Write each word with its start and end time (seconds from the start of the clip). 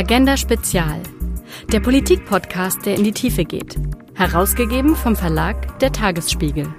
Agenda 0.00 0.38
Spezial. 0.38 1.02
Der 1.70 1.80
Politik-Podcast, 1.80 2.86
der 2.86 2.94
in 2.94 3.04
die 3.04 3.12
Tiefe 3.12 3.44
geht. 3.44 3.76
Herausgegeben 4.14 4.96
vom 4.96 5.14
Verlag 5.14 5.78
Der 5.80 5.92
Tagesspiegel. 5.92 6.74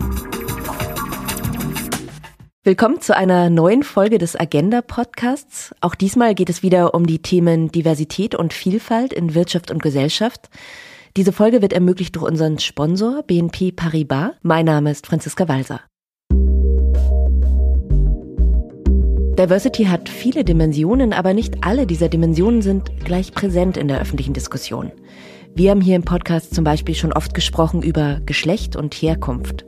Willkommen 2.64 3.00
zu 3.00 3.16
einer 3.16 3.52
neuen 3.52 3.84
Folge 3.84 4.18
des 4.18 4.36
Agenda 4.36 4.82
Podcasts. 4.82 5.72
Auch 5.82 5.94
diesmal 5.94 6.34
geht 6.34 6.50
es 6.50 6.64
wieder 6.64 6.96
um 6.96 7.06
die 7.06 7.22
Themen 7.22 7.72
Diversität 7.72 8.34
und 8.34 8.54
Vielfalt 8.54 9.14
in 9.14 9.36
Wirtschaft 9.36 9.70
und 9.70 9.84
Gesellschaft. 9.84 10.50
Diese 11.16 11.32
Folge 11.32 11.62
wird 11.62 11.74
ermöglicht 11.74 12.16
durch 12.16 12.26
unseren 12.26 12.58
Sponsor 12.58 13.22
BNP 13.22 13.72
Paribas. 13.72 14.32
Mein 14.42 14.66
Name 14.66 14.90
ist 14.90 15.06
Franziska 15.06 15.48
Walser. 15.48 15.82
Diversity 19.42 19.86
hat 19.86 20.08
viele 20.08 20.44
Dimensionen, 20.44 21.14
aber 21.14 21.34
nicht 21.34 21.64
alle 21.64 21.88
dieser 21.88 22.10
Dimensionen 22.10 22.62
sind 22.62 22.92
gleich 23.04 23.32
präsent 23.32 23.76
in 23.76 23.88
der 23.88 24.00
öffentlichen 24.00 24.36
Diskussion. 24.36 24.92
Wir 25.56 25.72
haben 25.72 25.82
hier 25.82 25.96
im 25.96 26.04
Podcast 26.04 26.54
zum 26.54 26.64
Beispiel 26.64 26.94
schon 26.94 27.12
oft 27.12 27.34
gesprochen 27.34 27.82
über 27.82 28.20
Geschlecht 28.28 28.76
und 28.76 28.94
Herkunft. 28.94 29.66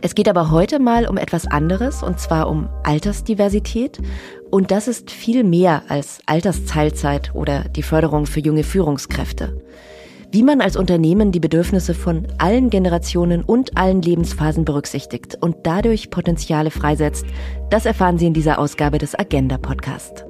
Es 0.00 0.16
geht 0.16 0.28
aber 0.28 0.50
heute 0.50 0.80
mal 0.80 1.06
um 1.06 1.18
etwas 1.18 1.46
anderes, 1.46 2.02
und 2.02 2.18
zwar 2.18 2.50
um 2.50 2.68
Altersdiversität. 2.82 4.00
Und 4.50 4.72
das 4.72 4.88
ist 4.88 5.12
viel 5.12 5.44
mehr 5.44 5.84
als 5.86 6.18
Altersteilzeit 6.26 7.32
oder 7.32 7.68
die 7.68 7.84
Förderung 7.84 8.26
für 8.26 8.40
junge 8.40 8.64
Führungskräfte. 8.64 9.62
Wie 10.34 10.42
man 10.42 10.62
als 10.62 10.78
Unternehmen 10.78 11.30
die 11.30 11.40
Bedürfnisse 11.40 11.92
von 11.92 12.26
allen 12.38 12.70
Generationen 12.70 13.42
und 13.42 13.76
allen 13.76 14.00
Lebensphasen 14.00 14.64
berücksichtigt 14.64 15.36
und 15.38 15.56
dadurch 15.64 16.08
Potenziale 16.08 16.70
freisetzt, 16.70 17.26
das 17.68 17.84
erfahren 17.84 18.16
Sie 18.16 18.28
in 18.28 18.32
dieser 18.32 18.58
Ausgabe 18.58 18.96
des 18.96 19.14
Agenda 19.14 19.58
Podcast. 19.58 20.24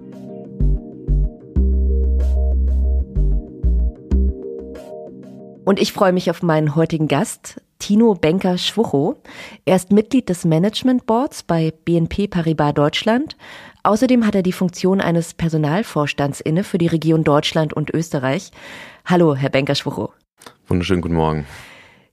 Und 5.65 5.81
ich 5.81 5.93
freue 5.93 6.13
mich 6.13 6.31
auf 6.31 6.43
meinen 6.43 6.75
heutigen 6.75 7.07
Gast, 7.07 7.61
Tino 7.79 8.15
Benker-Schwuchow. 8.15 9.15
Er 9.65 9.77
ist 9.77 9.93
Mitglied 9.93 10.29
des 10.29 10.45
Management 10.45 11.07
Boards 11.07 11.45
bei 11.45 11.73
BNP 11.85 12.27
Paribas 12.27 12.75
Deutschland. 12.75 13.37
Außerdem 13.85 14.25
hat 14.25 14.37
er 14.37 14.43
die 14.43 14.53
Funktion 14.53 15.01
eines 15.01 15.35
Personalvorstands 15.35 16.41
inne 16.41 16.63
für 16.63 16.79
die 16.79 16.87
Region 16.87 17.25
Deutschland 17.25 17.73
und 17.73 17.91
Österreich. 17.91 18.53
Hallo, 19.05 19.35
Herr 19.35 19.51
Benker-Schwuchow. 19.51 20.11
Wunderschönen 20.69 21.03
guten 21.03 21.17
Morgen. 21.17 21.47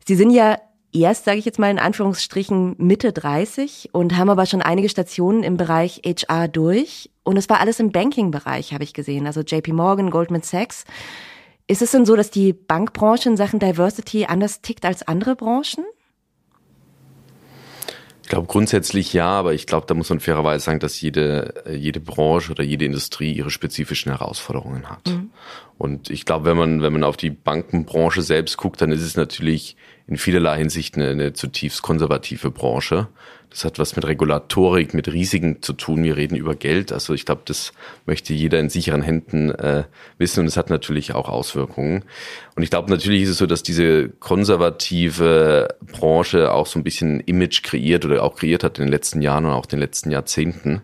Sie 0.08 0.16
sind 0.16 0.32
ja 0.32 0.58
erst, 0.92 1.26
sage 1.26 1.38
ich 1.38 1.46
jetzt 1.46 1.60
mal 1.60 1.70
in 1.70 1.78
Anführungsstrichen, 1.78 2.76
Mitte 2.80 3.14
30 3.14 3.90
und 3.92 4.18
haben 4.18 4.32
aber 4.32 4.48
schon 4.48 4.64
einige 4.64 4.90
Stationen 4.90 5.44
im 5.44 5.58
Bereich 5.58 6.02
HR 6.04 6.48
durch. 6.48 7.12
Und 7.24 7.38
es 7.38 7.50
war 7.50 7.60
alles 7.60 7.80
im 7.80 7.92
Banking-Bereich, 7.92 8.74
habe 8.74 8.84
ich 8.84 8.96
gesehen. 8.96 9.28
Also 9.28 9.42
JP 9.42 9.74
Morgan, 9.74 10.10
Goldman 10.10 10.42
Sachs. 10.42 10.86
Ist 11.68 11.84
es 11.84 11.92
denn 11.92 12.08
so, 12.08 12.16
dass 12.16 12.32
die 12.32 12.52
Bankbranche 12.54 13.30
in 13.30 13.38
Sachen 13.38 13.60
Diversity 13.60 14.26
anders 14.26 14.62
tickt 14.62 14.86
als 14.86 15.08
andere 15.08 15.36
Branchen? 15.36 15.86
Ich 18.30 18.32
glaube 18.32 18.46
grundsätzlich 18.46 19.12
ja, 19.12 19.26
aber 19.26 19.56
ich 19.56 19.66
glaube, 19.66 19.88
da 19.88 19.96
muss 19.96 20.12
man 20.12 20.20
fairerweise 20.20 20.64
sagen, 20.64 20.80
dass 20.80 21.02
jede, 21.02 21.64
jede 21.68 22.00
Branche 22.00 22.52
oder 22.52 22.64
jede 22.64 22.86
Industrie 22.86 23.34
ihre 23.34 23.50
spezifischen 23.50 24.12
Herausforderungen 24.12 24.88
hat. 24.88 25.08
Mhm. 25.08 25.32
Und 25.80 26.12
ich 26.12 26.26
glaube, 26.26 26.46
wenn 26.46 26.56
man, 26.56 26.84
wenn 26.84 26.94
man 26.94 27.04
auf 27.04 27.18
die 27.18 27.32
Bankenbranche 27.32 28.22
selbst 28.22 28.58
guckt, 28.58 28.84
dann 28.84 28.92
ist 28.92 29.02
es 29.02 29.18
natürlich 29.18 29.78
in 30.06 30.18
vielerlei 30.18 30.60
Hinsicht 30.60 30.96
eine, 30.96 31.10
eine 31.10 31.34
zutiefst 31.34 31.82
konservative 31.82 32.52
Branche. 32.52 33.08
Das 33.50 33.66
hat 33.66 33.80
was 33.80 33.96
mit 33.96 34.06
Regulatorik, 34.06 34.94
mit 34.94 35.12
Risiken 35.12 35.64
zu 35.64 35.74
tun. 35.74 36.04
Wir 36.04 36.18
reden 36.18 36.36
über 36.36 36.54
Geld. 36.56 36.92
Also 36.92 37.14
ich 37.14 37.26
glaube, 37.26 37.42
das 37.46 37.74
möchte 38.06 38.34
jeder 38.34 38.60
in 38.60 38.70
sicheren 38.70 39.02
Händen 39.02 39.50
äh, 39.50 39.86
wissen 40.20 40.42
und 40.42 40.46
es 40.46 40.56
hat 40.56 40.70
natürlich 40.70 41.16
auch 41.16 41.30
Auswirkungen. 41.30 42.04
Und 42.56 42.64
ich 42.64 42.70
glaube, 42.70 42.92
natürlich 42.92 43.24
ist 43.24 43.30
es 43.30 43.38
so, 43.40 43.48
dass 43.48 43.64
diese 43.64 44.10
konservative 44.10 45.68
Branche 45.92 46.52
auch 46.52 46.68
so 46.68 46.78
ein 46.78 46.84
bisschen 46.84 47.22
Image 47.22 47.64
kreiert 47.64 48.06
oder 48.06 48.24
auch 48.24 48.36
kreiert 48.36 48.64
hat 48.64 48.78
in 48.78 48.86
den 48.86 48.92
letzten 48.92 49.22
Jahren 49.22 49.46
und 49.46 49.52
auch 49.52 49.66
den 49.66 49.80
letzten 49.80 50.12
Jahrzehnten. 50.12 50.84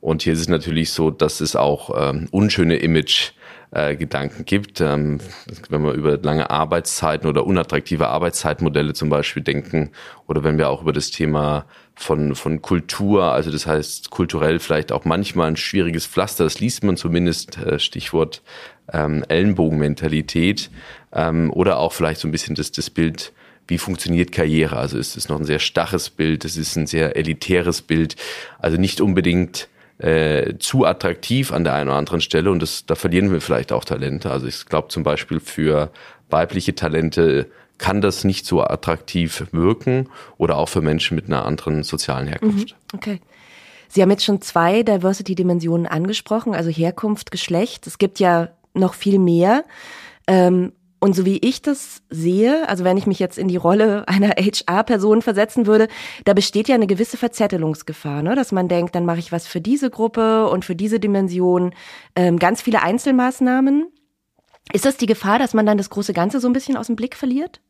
Und 0.00 0.22
hier 0.22 0.34
ist 0.34 0.40
es 0.40 0.48
natürlich 0.48 0.90
so, 0.90 1.10
dass 1.10 1.40
es 1.40 1.56
auch 1.56 1.90
ähm, 1.96 2.28
unschöne 2.30 2.76
Image 2.76 3.32
äh, 3.74 3.96
Gedanken 3.96 4.44
gibt. 4.44 4.80
Ähm, 4.80 5.18
wenn 5.68 5.82
wir 5.82 5.92
über 5.92 6.16
lange 6.18 6.48
Arbeitszeiten 6.50 7.28
oder 7.28 7.44
unattraktive 7.44 8.08
Arbeitszeitmodelle 8.08 8.94
zum 8.94 9.10
Beispiel 9.10 9.42
denken 9.42 9.90
oder 10.28 10.44
wenn 10.44 10.58
wir 10.58 10.70
auch 10.70 10.82
über 10.82 10.92
das 10.92 11.10
Thema 11.10 11.66
von, 11.96 12.34
von 12.34 12.62
Kultur, 12.62 13.24
also 13.24 13.50
das 13.50 13.66
heißt 13.66 14.10
kulturell 14.10 14.60
vielleicht 14.60 14.92
auch 14.92 15.04
manchmal 15.04 15.48
ein 15.48 15.56
schwieriges 15.56 16.06
Pflaster, 16.06 16.44
das 16.44 16.60
liest 16.60 16.84
man 16.84 16.96
zumindest, 16.96 17.58
äh, 17.58 17.78
Stichwort 17.78 18.42
ähm, 18.92 19.24
Ellenbogenmentalität 19.28 20.70
ähm, 21.12 21.50
oder 21.52 21.78
auch 21.78 21.92
vielleicht 21.92 22.20
so 22.20 22.28
ein 22.28 22.32
bisschen 22.32 22.54
das, 22.54 22.70
das 22.72 22.90
Bild, 22.90 23.32
wie 23.66 23.78
funktioniert 23.78 24.30
Karriere. 24.30 24.76
Also 24.76 24.98
es 24.98 25.16
ist 25.16 25.28
noch 25.28 25.38
ein 25.38 25.46
sehr 25.46 25.58
starres 25.58 26.10
Bild, 26.10 26.44
es 26.44 26.56
ist 26.56 26.76
ein 26.76 26.86
sehr 26.86 27.16
elitäres 27.16 27.82
Bild, 27.82 28.16
also 28.58 28.76
nicht 28.76 29.00
unbedingt 29.00 29.68
äh, 30.04 30.58
zu 30.58 30.84
attraktiv 30.84 31.50
an 31.50 31.64
der 31.64 31.72
einen 31.74 31.88
oder 31.88 31.96
anderen 31.96 32.20
Stelle 32.20 32.50
und 32.50 32.60
das, 32.60 32.84
da 32.84 32.94
verlieren 32.94 33.32
wir 33.32 33.40
vielleicht 33.40 33.72
auch 33.72 33.84
Talente. 33.84 34.30
Also 34.30 34.46
ich 34.46 34.66
glaube 34.66 34.88
zum 34.88 35.02
Beispiel 35.02 35.40
für 35.40 35.90
weibliche 36.28 36.74
Talente 36.74 37.46
kann 37.78 38.02
das 38.02 38.22
nicht 38.22 38.44
so 38.44 38.62
attraktiv 38.62 39.46
wirken 39.52 40.10
oder 40.36 40.58
auch 40.58 40.68
für 40.68 40.82
Menschen 40.82 41.14
mit 41.14 41.26
einer 41.26 41.46
anderen 41.46 41.84
sozialen 41.84 42.28
Herkunft. 42.28 42.76
Mhm, 42.92 42.98
okay. 42.98 43.20
Sie 43.88 44.02
haben 44.02 44.10
jetzt 44.10 44.24
schon 44.24 44.42
zwei 44.42 44.82
Diversity-Dimensionen 44.82 45.86
angesprochen, 45.86 46.54
also 46.54 46.68
Herkunft, 46.68 47.30
Geschlecht. 47.30 47.86
Es 47.86 47.96
gibt 47.96 48.20
ja 48.20 48.50
noch 48.74 48.92
viel 48.92 49.18
mehr. 49.18 49.64
Ähm, 50.26 50.72
und 51.04 51.14
so 51.14 51.26
wie 51.26 51.36
ich 51.36 51.60
das 51.60 52.00
sehe, 52.08 52.66
also 52.66 52.82
wenn 52.82 52.96
ich 52.96 53.06
mich 53.06 53.18
jetzt 53.18 53.36
in 53.36 53.46
die 53.46 53.58
Rolle 53.58 54.08
einer 54.08 54.28
HR-Person 54.38 55.20
versetzen 55.20 55.66
würde, 55.66 55.88
da 56.24 56.32
besteht 56.32 56.66
ja 56.66 56.76
eine 56.76 56.86
gewisse 56.86 57.18
Verzettelungsgefahr, 57.18 58.22
ne? 58.22 58.34
dass 58.34 58.52
man 58.52 58.68
denkt, 58.68 58.94
dann 58.94 59.04
mache 59.04 59.18
ich 59.18 59.30
was 59.30 59.46
für 59.46 59.60
diese 59.60 59.90
Gruppe 59.90 60.48
und 60.48 60.64
für 60.64 60.74
diese 60.74 61.00
Dimension, 61.00 61.74
ähm, 62.16 62.38
ganz 62.38 62.62
viele 62.62 62.80
Einzelmaßnahmen. 62.80 63.92
Ist 64.72 64.86
das 64.86 64.96
die 64.96 65.04
Gefahr, 65.04 65.38
dass 65.38 65.52
man 65.52 65.66
dann 65.66 65.76
das 65.76 65.90
große 65.90 66.14
Ganze 66.14 66.40
so 66.40 66.48
ein 66.48 66.54
bisschen 66.54 66.78
aus 66.78 66.86
dem 66.86 66.96
Blick 66.96 67.16
verliert? 67.16 67.60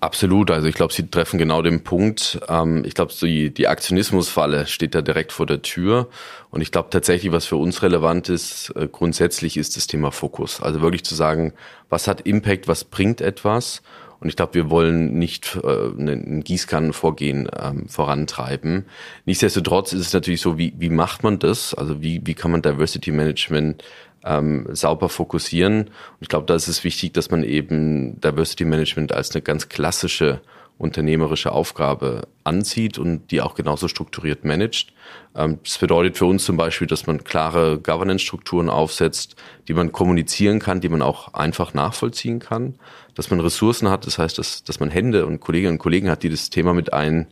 Absolut. 0.00 0.50
Also 0.50 0.66
ich 0.66 0.74
glaube, 0.74 0.94
Sie 0.94 1.08
treffen 1.10 1.38
genau 1.38 1.60
den 1.60 1.84
Punkt. 1.84 2.40
Ähm, 2.48 2.84
ich 2.86 2.94
glaube, 2.94 3.12
die, 3.20 3.52
die 3.52 3.68
Aktionismusfalle 3.68 4.66
steht 4.66 4.94
da 4.94 5.02
direkt 5.02 5.30
vor 5.30 5.44
der 5.44 5.60
Tür. 5.60 6.08
Und 6.50 6.62
ich 6.62 6.72
glaube 6.72 6.88
tatsächlich, 6.90 7.32
was 7.32 7.44
für 7.44 7.56
uns 7.56 7.82
relevant 7.82 8.30
ist, 8.30 8.72
äh, 8.76 8.88
grundsätzlich 8.90 9.58
ist 9.58 9.76
das 9.76 9.86
Thema 9.86 10.10
Fokus. 10.10 10.62
Also 10.62 10.80
wirklich 10.80 11.04
zu 11.04 11.14
sagen, 11.14 11.52
was 11.90 12.08
hat 12.08 12.22
Impact, 12.22 12.66
was 12.66 12.84
bringt 12.84 13.20
etwas? 13.20 13.82
Und 14.20 14.28
ich 14.28 14.36
glaube, 14.36 14.54
wir 14.54 14.70
wollen 14.70 15.18
nicht 15.18 15.58
äh, 15.64 15.86
ein 15.88 16.44
Gießkannenvorgehen 16.44 17.50
ähm, 17.58 17.88
vorantreiben. 17.88 18.86
Nichtsdestotrotz 19.26 19.92
ist 19.92 20.00
es 20.00 20.12
natürlich 20.12 20.42
so, 20.42 20.56
wie, 20.56 20.74
wie 20.78 20.90
macht 20.90 21.22
man 21.22 21.38
das? 21.38 21.74
Also 21.74 22.02
wie, 22.02 22.20
wie 22.24 22.34
kann 22.34 22.50
man 22.50 22.62
Diversity 22.62 23.12
Management 23.12 23.82
ähm, 24.24 24.66
sauber 24.70 25.08
fokussieren. 25.08 25.84
Und 25.84 26.20
ich 26.20 26.28
glaube, 26.28 26.46
da 26.46 26.54
ist 26.54 26.68
es 26.68 26.84
wichtig, 26.84 27.12
dass 27.12 27.30
man 27.30 27.42
eben 27.42 28.20
Diversity 28.20 28.64
Management 28.64 29.12
als 29.12 29.34
eine 29.34 29.42
ganz 29.42 29.68
klassische 29.68 30.40
unternehmerische 30.80 31.52
Aufgabe 31.52 32.22
anzieht 32.42 32.96
und 32.96 33.30
die 33.30 33.42
auch 33.42 33.54
genauso 33.54 33.86
strukturiert 33.86 34.46
managt. 34.46 34.94
Ähm, 35.36 35.58
das 35.62 35.76
bedeutet 35.76 36.16
für 36.16 36.24
uns 36.24 36.44
zum 36.46 36.56
Beispiel, 36.56 36.86
dass 36.86 37.06
man 37.06 37.22
klare 37.22 37.78
Governance-Strukturen 37.78 38.70
aufsetzt, 38.70 39.36
die 39.68 39.74
man 39.74 39.92
kommunizieren 39.92 40.58
kann, 40.58 40.80
die 40.80 40.88
man 40.88 41.02
auch 41.02 41.34
einfach 41.34 41.74
nachvollziehen 41.74 42.38
kann, 42.38 42.76
dass 43.14 43.30
man 43.30 43.40
Ressourcen 43.40 43.90
hat, 43.90 44.06
das 44.06 44.18
heißt, 44.18 44.38
dass, 44.38 44.64
dass 44.64 44.80
man 44.80 44.88
Hände 44.88 45.26
und 45.26 45.40
Kolleginnen 45.40 45.74
und 45.74 45.80
Kollegen 45.80 46.08
hat, 46.08 46.22
die 46.22 46.30
das 46.30 46.48
Thema 46.48 46.72
mit 46.72 46.94
ein 46.94 47.26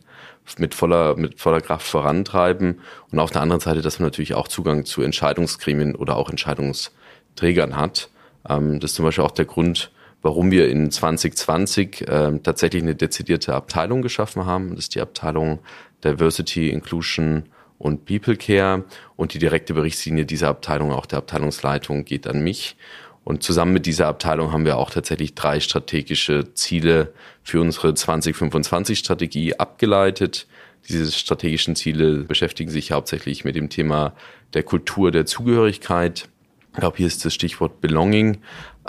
mit 0.57 0.73
voller, 0.73 1.15
mit 1.15 1.39
voller 1.39 1.61
Kraft 1.61 1.87
vorantreiben 1.87 2.79
und 3.11 3.19
auf 3.19 3.31
der 3.31 3.41
anderen 3.41 3.61
Seite, 3.61 3.81
dass 3.81 3.99
man 3.99 4.07
natürlich 4.07 4.33
auch 4.33 4.47
Zugang 4.47 4.85
zu 4.85 5.01
Entscheidungsgremien 5.01 5.95
oder 5.95 6.15
auch 6.15 6.29
Entscheidungsträgern 6.29 7.75
hat. 7.75 8.09
Ähm, 8.47 8.79
das 8.79 8.91
ist 8.91 8.95
zum 8.95 9.05
Beispiel 9.05 9.23
auch 9.23 9.31
der 9.31 9.45
Grund, 9.45 9.91
warum 10.21 10.51
wir 10.51 10.69
in 10.69 10.91
2020 10.91 12.07
äh, 12.07 12.39
tatsächlich 12.39 12.81
eine 12.81 12.95
dezidierte 12.95 13.53
Abteilung 13.53 14.01
geschaffen 14.01 14.45
haben. 14.45 14.71
Das 14.71 14.85
ist 14.85 14.95
die 14.95 15.01
Abteilung 15.01 15.59
Diversity, 16.03 16.69
Inclusion 16.69 17.43
und 17.77 18.05
People 18.05 18.35
Care 18.35 18.83
und 19.15 19.33
die 19.33 19.39
direkte 19.39 19.73
Berichtslinie 19.73 20.25
dieser 20.25 20.49
Abteilung, 20.49 20.91
auch 20.91 21.05
der 21.05 21.19
Abteilungsleitung, 21.19 22.05
geht 22.05 22.27
an 22.27 22.41
mich. 22.41 22.75
Und 23.23 23.43
zusammen 23.43 23.73
mit 23.73 23.85
dieser 23.85 24.07
Abteilung 24.07 24.51
haben 24.51 24.65
wir 24.65 24.77
auch 24.77 24.89
tatsächlich 24.89 25.35
drei 25.35 25.59
strategische 25.59 26.53
Ziele 26.53 27.13
für 27.49 27.61
unsere 27.61 27.89
2025-Strategie 27.89 29.55
abgeleitet. 29.55 30.47
Diese 30.87 31.11
strategischen 31.11 31.75
Ziele 31.75 32.23
beschäftigen 32.23 32.69
sich 32.69 32.91
hauptsächlich 32.91 33.43
mit 33.43 33.55
dem 33.55 33.69
Thema 33.69 34.13
der 34.53 34.63
Kultur 34.63 35.11
der 35.11 35.25
Zugehörigkeit. 35.25 36.29
Ich 36.73 36.79
glaube, 36.79 36.97
hier 36.97 37.07
ist 37.07 37.25
das 37.25 37.33
Stichwort 37.33 37.81
Belonging. 37.81 38.37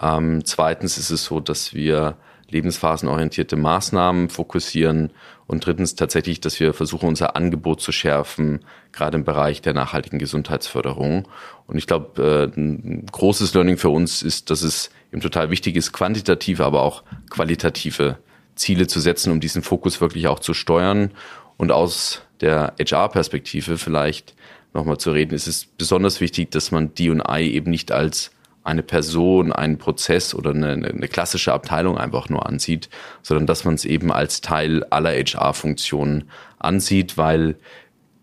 Ähm, 0.01 0.45
zweitens 0.45 0.99
ist 0.99 1.11
es 1.11 1.25
so, 1.25 1.41
dass 1.41 1.75
wir 1.75 2.17
lebensphasenorientierte 2.49 3.57
Maßnahmen 3.57 4.29
fokussieren 4.29 5.13
und 5.47 5.67
drittens 5.67 5.95
tatsächlich, 5.95 6.41
dass 6.41 6.61
wir 6.61 6.75
versuchen, 6.75 7.09
unser 7.09 7.37
Angebot 7.37 7.81
zu 7.81 7.93
schärfen, 7.93 8.61
gerade 8.93 9.17
im 9.17 9.25
Bereich 9.25 9.63
der 9.63 9.73
nachhaltigen 9.73 10.19
Gesundheitsförderung. 10.19 11.27
Und 11.67 11.79
ich 11.79 11.87
glaube, 11.87 12.51
äh, 12.55 12.59
ein 12.59 13.07
großes 13.11 13.55
Learning 13.55 13.77
für 13.77 13.91
uns 13.91 14.23
ist, 14.23 14.51
dass 14.51 14.63
es 14.63 14.91
eben 15.13 15.23
total 15.23 15.51
wichtig 15.51 15.77
ist, 15.77 15.93
quantitative, 15.93 16.65
aber 16.65 16.83
auch 16.83 17.03
qualitative 17.31 18.19
Ziele 18.61 18.87
zu 18.87 19.01
setzen, 19.01 19.33
um 19.33 19.41
diesen 19.41 19.63
Fokus 19.63 20.01
wirklich 20.01 20.29
auch 20.29 20.39
zu 20.39 20.55
steuern. 20.55 21.11
Und 21.57 21.73
aus 21.73 22.23
der 22.41 22.75
HR-Perspektive 22.79 23.77
vielleicht 23.77 24.35
nochmal 24.73 24.99
zu 24.99 25.11
reden, 25.11 25.35
ist 25.35 25.47
es 25.47 25.67
besonders 25.67 26.21
wichtig, 26.21 26.51
dass 26.51 26.71
man 26.71 26.95
D&I 26.95 27.51
eben 27.51 27.71
nicht 27.71 27.91
als 27.93 28.31
eine 28.63 28.83
Person, 28.83 29.53
einen 29.53 29.79
Prozess 29.79 30.35
oder 30.35 30.51
eine, 30.51 30.73
eine 30.73 31.09
klassische 31.09 31.53
Abteilung 31.53 31.99
einfach 31.99 32.29
nur 32.29 32.47
ansieht, 32.47 32.89
sondern 33.23 33.47
dass 33.47 33.65
man 33.65 33.75
es 33.75 33.85
eben 33.85 34.13
als 34.13 34.43
Teil 34.43 34.85
aller 34.85 35.11
HR-Funktionen 35.11 36.31
ansieht, 36.59 37.17
weil 37.17 37.57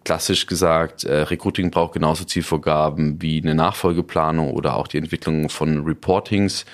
klassisch 0.05 0.45
gesagt, 0.45 1.03
äh, 1.03 1.23
Recruiting 1.23 1.69
braucht 1.69 1.93
genauso 1.93 2.23
Zielvorgaben 2.23 3.21
wie 3.21 3.41
eine 3.41 3.55
Nachfolgeplanung 3.55 4.51
oder 4.51 4.77
auch 4.77 4.87
die 4.87 4.99
Entwicklung 4.99 5.49
von 5.49 5.83
Reportings. 5.83 6.65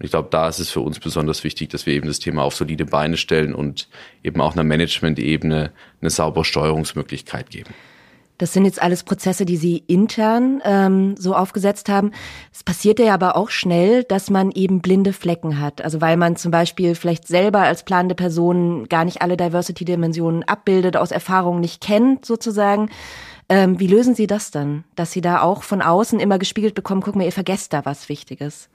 Und 0.00 0.06
ich 0.06 0.12
glaube, 0.12 0.28
da 0.30 0.48
ist 0.48 0.60
es 0.60 0.70
für 0.70 0.80
uns 0.80 0.98
besonders 0.98 1.44
wichtig, 1.44 1.68
dass 1.68 1.84
wir 1.84 1.92
eben 1.92 2.08
das 2.08 2.20
Thema 2.20 2.42
auf 2.42 2.54
solide 2.54 2.86
Beine 2.86 3.18
stellen 3.18 3.54
und 3.54 3.86
eben 4.24 4.40
auch 4.40 4.54
einer 4.54 4.64
Management-Ebene 4.64 5.72
eine 6.00 6.10
saubere 6.10 6.46
Steuerungsmöglichkeit 6.46 7.50
geben. 7.50 7.74
Das 8.38 8.54
sind 8.54 8.64
jetzt 8.64 8.80
alles 8.80 9.02
Prozesse, 9.02 9.44
die 9.44 9.58
Sie 9.58 9.76
intern 9.86 10.62
ähm, 10.64 11.14
so 11.18 11.36
aufgesetzt 11.36 11.90
haben. 11.90 12.12
Es 12.50 12.64
passiert 12.64 12.98
ja 12.98 13.12
aber 13.12 13.36
auch 13.36 13.50
schnell, 13.50 14.02
dass 14.04 14.30
man 14.30 14.50
eben 14.52 14.80
blinde 14.80 15.12
Flecken 15.12 15.60
hat. 15.60 15.82
Also 15.82 16.00
weil 16.00 16.16
man 16.16 16.36
zum 16.36 16.50
Beispiel 16.50 16.94
vielleicht 16.94 17.28
selber 17.28 17.60
als 17.60 17.82
planende 17.82 18.14
Person 18.14 18.88
gar 18.88 19.04
nicht 19.04 19.20
alle 19.20 19.36
Diversity-Dimensionen 19.36 20.44
abbildet, 20.44 20.96
aus 20.96 21.10
Erfahrung 21.10 21.60
nicht 21.60 21.82
kennt 21.82 22.24
sozusagen. 22.24 22.88
Ähm, 23.50 23.78
wie 23.78 23.88
lösen 23.88 24.14
Sie 24.14 24.26
das 24.26 24.50
dann? 24.50 24.84
Dass 24.94 25.12
Sie 25.12 25.20
da 25.20 25.42
auch 25.42 25.62
von 25.62 25.82
außen 25.82 26.18
immer 26.18 26.38
gespiegelt 26.38 26.74
bekommen, 26.74 27.02
guck 27.02 27.16
mal, 27.16 27.24
ihr 27.24 27.32
vergesst 27.32 27.74
da 27.74 27.84
was 27.84 28.08
Wichtiges. 28.08 28.70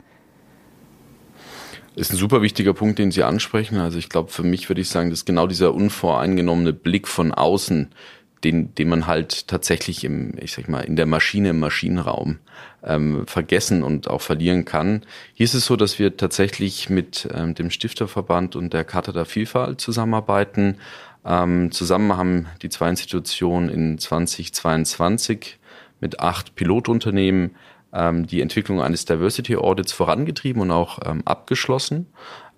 Ist 1.95 2.12
ein 2.12 2.18
super 2.18 2.42
wichtiger 2.42 2.74
Punkt, 2.74 3.00
den 3.00 3.12
Sie 3.12 3.24
ansprechen. 3.24 3.77
Also 3.77 3.97
ich 3.97 4.09
glaube, 4.09 4.31
für 4.31 4.44
mich 4.44 4.69
würde 4.69 4.81
ich 4.81 4.89
sagen, 4.89 5.09
dass 5.09 5.24
genau 5.24 5.47
dieser 5.47 5.74
unvoreingenommene 5.74 6.74
Blick 6.74 7.07
von 7.07 7.33
außen, 7.33 7.89
den, 8.44 8.75
den 8.75 8.89
man 8.89 9.07
halt 9.07 9.47
tatsächlich 9.47 10.03
im, 10.03 10.33
ich 10.38 10.51
sag 10.51 10.68
mal, 10.68 10.81
in 10.81 10.97
der 10.97 11.06
Maschine, 11.06 11.51
im 11.51 11.59
Maschinenraum 11.59 12.39
ähm, 12.83 13.25
vergessen 13.27 13.81
und 13.81 14.09
auch 14.09 14.21
verlieren 14.21 14.65
kann. 14.65 15.03
Hier 15.33 15.45
ist 15.45 15.53
es 15.53 15.65
so, 15.65 15.77
dass 15.77 15.97
wir 15.97 16.18
tatsächlich 16.18 16.89
mit 16.89 17.30
ähm, 17.33 17.56
dem 17.56 17.71
Stifterverband 17.71 18.57
und 18.57 18.74
der 18.74 18.83
Charta 18.83 19.13
der 19.13 19.25
Vielfalt 19.25 19.80
zusammenarbeiten. 19.80 20.77
Ähm, 21.25 21.71
zusammen 21.71 22.18
haben 22.18 22.47
die 22.62 22.69
zwei 22.69 22.89
Institutionen 22.89 23.69
in 23.69 23.97
2022 23.97 25.57
mit 26.01 26.19
acht 26.19 26.56
Pilotunternehmen 26.56 27.56
die 27.95 28.42
Entwicklung 28.42 28.81
eines 28.81 29.06
Diversity 29.06 29.56
Audits 29.56 29.94
vorangetrieben 29.94 30.62
und 30.62 30.71
auch 30.71 31.00
ähm, 31.06 31.21
abgeschlossen. 31.25 32.07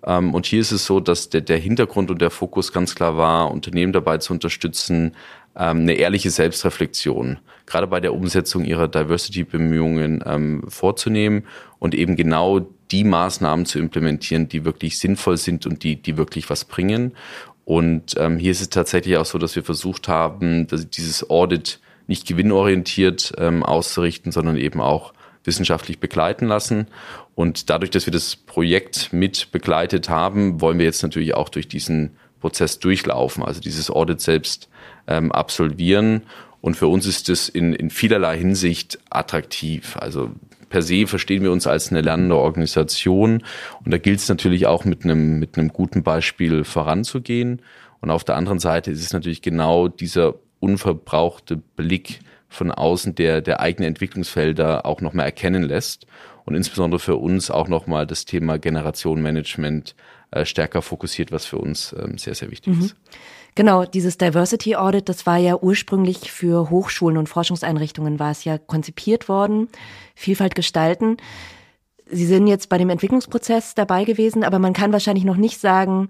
Ähm, 0.04 0.34
und 0.34 0.46
hier 0.46 0.60
ist 0.60 0.72
es 0.72 0.84
so, 0.84 1.00
dass 1.00 1.28
der, 1.28 1.40
der 1.40 1.58
Hintergrund 1.58 2.10
und 2.10 2.20
der 2.20 2.30
Fokus 2.30 2.72
ganz 2.72 2.94
klar 2.94 3.16
war, 3.16 3.50
Unternehmen 3.50 3.92
dabei 3.92 4.18
zu 4.18 4.32
unterstützen, 4.32 5.14
ähm, 5.56 5.78
eine 5.80 5.94
ehrliche 5.94 6.30
Selbstreflexion, 6.30 7.38
gerade 7.66 7.86
bei 7.86 8.00
der 8.00 8.14
Umsetzung 8.14 8.64
ihrer 8.64 8.88
Diversity-Bemühungen 8.88 10.22
ähm, 10.24 10.62
vorzunehmen 10.68 11.44
und 11.78 11.94
eben 11.94 12.16
genau 12.16 12.60
die 12.90 13.04
Maßnahmen 13.04 13.66
zu 13.66 13.78
implementieren, 13.78 14.48
die 14.48 14.64
wirklich 14.64 14.98
sinnvoll 14.98 15.36
sind 15.36 15.66
und 15.66 15.82
die, 15.82 15.96
die 15.96 16.16
wirklich 16.16 16.48
was 16.48 16.64
bringen. 16.64 17.12
Und 17.64 18.14
ähm, 18.16 18.38
hier 18.38 18.52
ist 18.52 18.62
es 18.62 18.70
tatsächlich 18.70 19.18
auch 19.18 19.26
so, 19.26 19.36
dass 19.36 19.56
wir 19.56 19.64
versucht 19.64 20.08
haben, 20.08 20.66
dass 20.68 20.88
dieses 20.88 21.28
Audit 21.28 21.80
nicht 22.06 22.26
gewinnorientiert 22.26 23.34
ähm, 23.36 23.62
auszurichten, 23.62 24.32
sondern 24.32 24.56
eben 24.56 24.80
auch 24.80 25.12
wissenschaftlich 25.44 25.98
begleiten 25.98 26.46
lassen. 26.46 26.86
Und 27.34 27.70
dadurch, 27.70 27.90
dass 27.90 28.06
wir 28.06 28.12
das 28.12 28.36
Projekt 28.36 29.12
mit 29.12 29.52
begleitet 29.52 30.08
haben, 30.08 30.60
wollen 30.60 30.78
wir 30.78 30.86
jetzt 30.86 31.02
natürlich 31.02 31.34
auch 31.34 31.48
durch 31.48 31.68
diesen 31.68 32.16
Prozess 32.40 32.78
durchlaufen, 32.78 33.42
also 33.42 33.60
dieses 33.60 33.90
Audit 33.90 34.20
selbst 34.20 34.68
ähm, 35.06 35.32
absolvieren. 35.32 36.22
Und 36.60 36.76
für 36.76 36.88
uns 36.88 37.06
ist 37.06 37.28
das 37.28 37.48
in, 37.48 37.72
in 37.72 37.90
vielerlei 37.90 38.38
Hinsicht 38.38 38.98
attraktiv. 39.10 39.96
Also 39.98 40.32
per 40.68 40.82
se 40.82 41.06
verstehen 41.06 41.42
wir 41.42 41.52
uns 41.52 41.66
als 41.66 41.90
eine 41.90 42.00
lernende 42.00 42.36
Organisation. 42.36 43.42
Und 43.84 43.92
da 43.92 43.98
gilt 43.98 44.20
es 44.20 44.28
natürlich 44.28 44.66
auch 44.66 44.84
mit 44.84 45.04
einem, 45.04 45.38
mit 45.38 45.56
einem 45.56 45.68
guten 45.68 46.02
Beispiel 46.02 46.64
voranzugehen. 46.64 47.62
Und 48.00 48.10
auf 48.10 48.24
der 48.24 48.36
anderen 48.36 48.58
Seite 48.58 48.90
ist 48.90 49.02
es 49.02 49.12
natürlich 49.12 49.42
genau 49.42 49.88
dieser 49.88 50.34
unverbrauchte 50.60 51.56
Blick 51.56 52.20
von 52.48 52.70
außen, 52.70 53.14
der, 53.14 53.40
der 53.40 53.60
eigene 53.60 53.86
Entwicklungsfelder 53.86 54.86
auch 54.86 55.00
nochmal 55.00 55.26
erkennen 55.26 55.62
lässt. 55.62 56.06
Und 56.44 56.54
insbesondere 56.54 56.98
für 56.98 57.16
uns 57.16 57.50
auch 57.50 57.68
nochmal 57.68 58.06
das 58.06 58.24
Thema 58.24 58.58
Generationenmanagement 58.58 59.94
äh, 60.30 60.46
stärker 60.46 60.80
fokussiert, 60.80 61.30
was 61.30 61.44
für 61.44 61.58
uns 61.58 61.94
ähm, 61.98 62.16
sehr, 62.16 62.34
sehr 62.34 62.50
wichtig 62.50 62.74
mhm. 62.74 62.80
ist. 62.80 62.96
Genau, 63.54 63.84
dieses 63.84 64.18
Diversity 64.18 64.76
Audit, 64.76 65.08
das 65.08 65.26
war 65.26 65.36
ja 65.36 65.56
ursprünglich 65.56 66.30
für 66.30 66.70
Hochschulen 66.70 67.18
und 67.18 67.28
Forschungseinrichtungen 67.28 68.18
war 68.18 68.30
es 68.30 68.44
ja 68.44 68.56
konzipiert 68.56 69.28
worden, 69.28 69.68
Vielfalt 70.14 70.54
gestalten. 70.54 71.16
Sie 72.10 72.24
sind 72.24 72.46
jetzt 72.46 72.68
bei 72.68 72.78
dem 72.78 72.88
Entwicklungsprozess 72.88 73.74
dabei 73.74 74.04
gewesen, 74.04 74.44
aber 74.44 74.58
man 74.58 74.72
kann 74.72 74.92
wahrscheinlich 74.92 75.24
noch 75.24 75.36
nicht 75.36 75.60
sagen, 75.60 76.08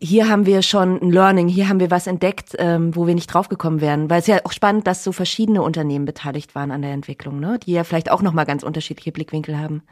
hier 0.00 0.28
haben 0.28 0.46
wir 0.46 0.62
schon 0.62 1.00
ein 1.00 1.10
Learning, 1.10 1.48
hier 1.48 1.68
haben 1.68 1.80
wir 1.80 1.90
was 1.90 2.06
entdeckt, 2.06 2.54
ähm, 2.58 2.94
wo 2.94 3.06
wir 3.06 3.14
nicht 3.14 3.32
draufgekommen 3.32 3.80
wären. 3.80 4.10
Weil 4.10 4.20
es 4.20 4.26
ja 4.26 4.40
auch 4.44 4.52
spannend, 4.52 4.86
dass 4.86 5.04
so 5.04 5.12
verschiedene 5.12 5.62
Unternehmen 5.62 6.04
beteiligt 6.04 6.54
waren 6.54 6.70
an 6.70 6.82
der 6.82 6.92
Entwicklung, 6.92 7.40
ne? 7.40 7.58
die 7.64 7.72
ja 7.72 7.84
vielleicht 7.84 8.10
auch 8.10 8.22
nochmal 8.22 8.46
ganz 8.46 8.62
unterschiedliche 8.62 9.12
Blickwinkel 9.12 9.58
haben. 9.58 9.82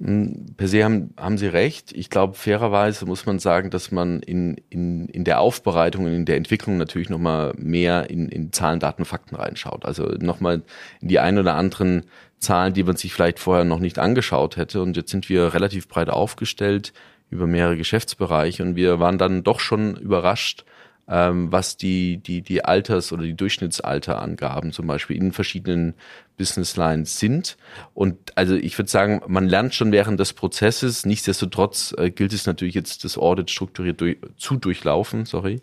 Hm, 0.00 0.54
per 0.56 0.66
se 0.66 0.82
haben, 0.82 1.14
haben 1.16 1.38
Sie 1.38 1.46
recht. 1.46 1.92
Ich 1.92 2.10
glaube, 2.10 2.34
fairerweise 2.34 3.06
muss 3.06 3.26
man 3.26 3.38
sagen, 3.38 3.70
dass 3.70 3.92
man 3.92 4.20
in, 4.20 4.56
in, 4.68 5.08
in 5.08 5.24
der 5.24 5.40
Aufbereitung 5.40 6.04
und 6.06 6.12
in 6.12 6.24
der 6.24 6.36
Entwicklung 6.36 6.76
natürlich 6.76 7.10
nochmal 7.10 7.54
mehr 7.56 8.10
in, 8.10 8.28
in 8.28 8.52
Zahlen, 8.52 8.80
Daten, 8.80 9.04
Fakten 9.04 9.36
reinschaut. 9.36 9.84
Also 9.84 10.06
nochmal 10.06 10.62
in 11.00 11.08
die 11.08 11.20
ein 11.20 11.38
oder 11.38 11.54
anderen 11.54 12.02
Zahlen, 12.40 12.74
die 12.74 12.82
man 12.82 12.96
sich 12.96 13.14
vielleicht 13.14 13.38
vorher 13.38 13.64
noch 13.64 13.78
nicht 13.78 14.00
angeschaut 14.00 14.56
hätte. 14.56 14.82
Und 14.82 14.96
jetzt 14.96 15.12
sind 15.12 15.28
wir 15.28 15.54
relativ 15.54 15.86
breit 15.86 16.10
aufgestellt 16.10 16.92
über 17.34 17.46
mehrere 17.46 17.76
Geschäftsbereiche 17.76 18.62
und 18.62 18.76
wir 18.76 19.00
waren 19.00 19.18
dann 19.18 19.42
doch 19.42 19.58
schon 19.58 19.96
überrascht, 19.96 20.64
ähm, 21.08 21.52
was 21.52 21.76
die, 21.76 22.18
die, 22.18 22.40
die 22.40 22.64
Alters- 22.64 23.12
oder 23.12 23.24
die 23.24 23.34
Durchschnittsalterangaben 23.34 24.72
zum 24.72 24.86
Beispiel 24.86 25.16
in 25.16 25.32
verschiedenen 25.32 25.94
Business 26.38 26.76
Lines 26.76 27.18
sind. 27.18 27.56
Und 27.92 28.36
also 28.36 28.54
ich 28.54 28.78
würde 28.78 28.90
sagen, 28.90 29.20
man 29.26 29.46
lernt 29.46 29.74
schon 29.74 29.92
während 29.92 30.18
des 30.18 30.32
Prozesses. 30.32 31.04
Nichtsdestotrotz 31.04 31.94
äh, 31.98 32.10
gilt 32.10 32.32
es 32.32 32.46
natürlich 32.46 32.74
jetzt, 32.74 33.04
das 33.04 33.18
Audit 33.18 33.50
strukturiert 33.50 34.00
durch, 34.00 34.16
zu 34.36 34.56
durchlaufen, 34.56 35.26
sorry, 35.26 35.60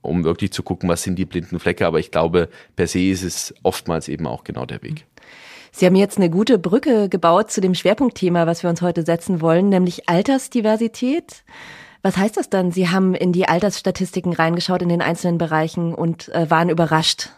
um 0.00 0.24
wirklich 0.24 0.52
zu 0.52 0.62
gucken, 0.62 0.88
was 0.88 1.02
sind 1.02 1.16
die 1.16 1.26
blinden 1.26 1.58
Flecke. 1.58 1.86
Aber 1.86 1.98
ich 1.98 2.10
glaube, 2.10 2.48
per 2.76 2.86
se 2.86 3.00
ist 3.00 3.24
es 3.24 3.54
oftmals 3.62 4.08
eben 4.08 4.26
auch 4.26 4.44
genau 4.44 4.64
der 4.64 4.82
Weg. 4.82 5.04
Sie 5.72 5.86
haben 5.86 5.96
jetzt 5.96 6.18
eine 6.18 6.30
gute 6.30 6.58
Brücke 6.58 7.08
gebaut 7.08 7.50
zu 7.50 7.60
dem 7.60 7.74
Schwerpunktthema, 7.74 8.46
was 8.46 8.62
wir 8.62 8.70
uns 8.70 8.82
heute 8.82 9.04
setzen 9.04 9.40
wollen, 9.40 9.68
nämlich 9.68 10.08
Altersdiversität. 10.08 11.44
Was 12.02 12.16
heißt 12.16 12.36
das 12.36 12.48
dann? 12.48 12.70
Sie 12.70 12.88
haben 12.88 13.14
in 13.14 13.32
die 13.32 13.48
Altersstatistiken 13.48 14.32
reingeschaut 14.32 14.82
in 14.82 14.88
den 14.88 15.02
einzelnen 15.02 15.38
Bereichen 15.38 15.94
und 15.94 16.28
äh, 16.28 16.50
waren 16.50 16.68
überrascht. 16.68 17.30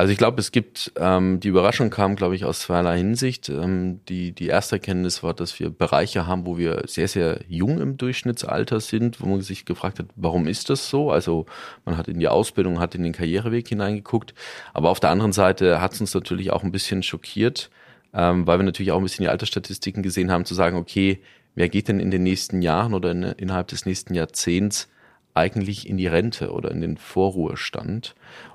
Also 0.00 0.12
ich 0.12 0.18
glaube, 0.18 0.40
es 0.40 0.50
gibt, 0.50 0.92
ähm, 0.96 1.40
die 1.40 1.48
Überraschung 1.48 1.90
kam, 1.90 2.16
glaube 2.16 2.34
ich, 2.34 2.46
aus 2.46 2.60
zweierlei 2.60 2.96
Hinsicht. 2.96 3.50
Ähm, 3.50 4.00
die, 4.08 4.32
die 4.32 4.46
erste 4.46 4.76
Erkenntnis 4.76 5.22
war, 5.22 5.34
dass 5.34 5.60
wir 5.60 5.68
Bereiche 5.68 6.26
haben, 6.26 6.46
wo 6.46 6.56
wir 6.56 6.84
sehr, 6.86 7.06
sehr 7.06 7.40
jung 7.48 7.82
im 7.82 7.98
Durchschnittsalter 7.98 8.80
sind, 8.80 9.20
wo 9.20 9.26
man 9.26 9.42
sich 9.42 9.66
gefragt 9.66 9.98
hat, 9.98 10.06
warum 10.16 10.46
ist 10.46 10.70
das 10.70 10.88
so? 10.88 11.10
Also 11.10 11.44
man 11.84 11.98
hat 11.98 12.08
in 12.08 12.18
die 12.18 12.28
Ausbildung, 12.28 12.80
hat 12.80 12.94
in 12.94 13.02
den 13.02 13.12
Karriereweg 13.12 13.68
hineingeguckt. 13.68 14.32
Aber 14.72 14.88
auf 14.88 15.00
der 15.00 15.10
anderen 15.10 15.32
Seite 15.32 15.82
hat 15.82 15.92
es 15.92 16.00
uns 16.00 16.14
natürlich 16.14 16.50
auch 16.50 16.62
ein 16.62 16.72
bisschen 16.72 17.02
schockiert, 17.02 17.68
ähm, 18.14 18.46
weil 18.46 18.58
wir 18.58 18.64
natürlich 18.64 18.92
auch 18.92 18.96
ein 18.96 19.02
bisschen 19.02 19.24
die 19.24 19.28
Altersstatistiken 19.28 20.02
gesehen 20.02 20.30
haben, 20.30 20.46
zu 20.46 20.54
sagen, 20.54 20.78
okay, 20.78 21.20
wer 21.54 21.68
geht 21.68 21.88
denn 21.88 22.00
in 22.00 22.10
den 22.10 22.22
nächsten 22.22 22.62
Jahren 22.62 22.94
oder 22.94 23.10
in, 23.10 23.22
innerhalb 23.22 23.68
des 23.68 23.84
nächsten 23.84 24.14
Jahrzehnts 24.14 24.88
eigentlich 25.34 25.86
in 25.86 25.98
die 25.98 26.06
Rente 26.06 26.52
oder 26.52 26.70
in 26.70 26.80
den 26.80 26.96
Vorruhestand? 26.96 28.14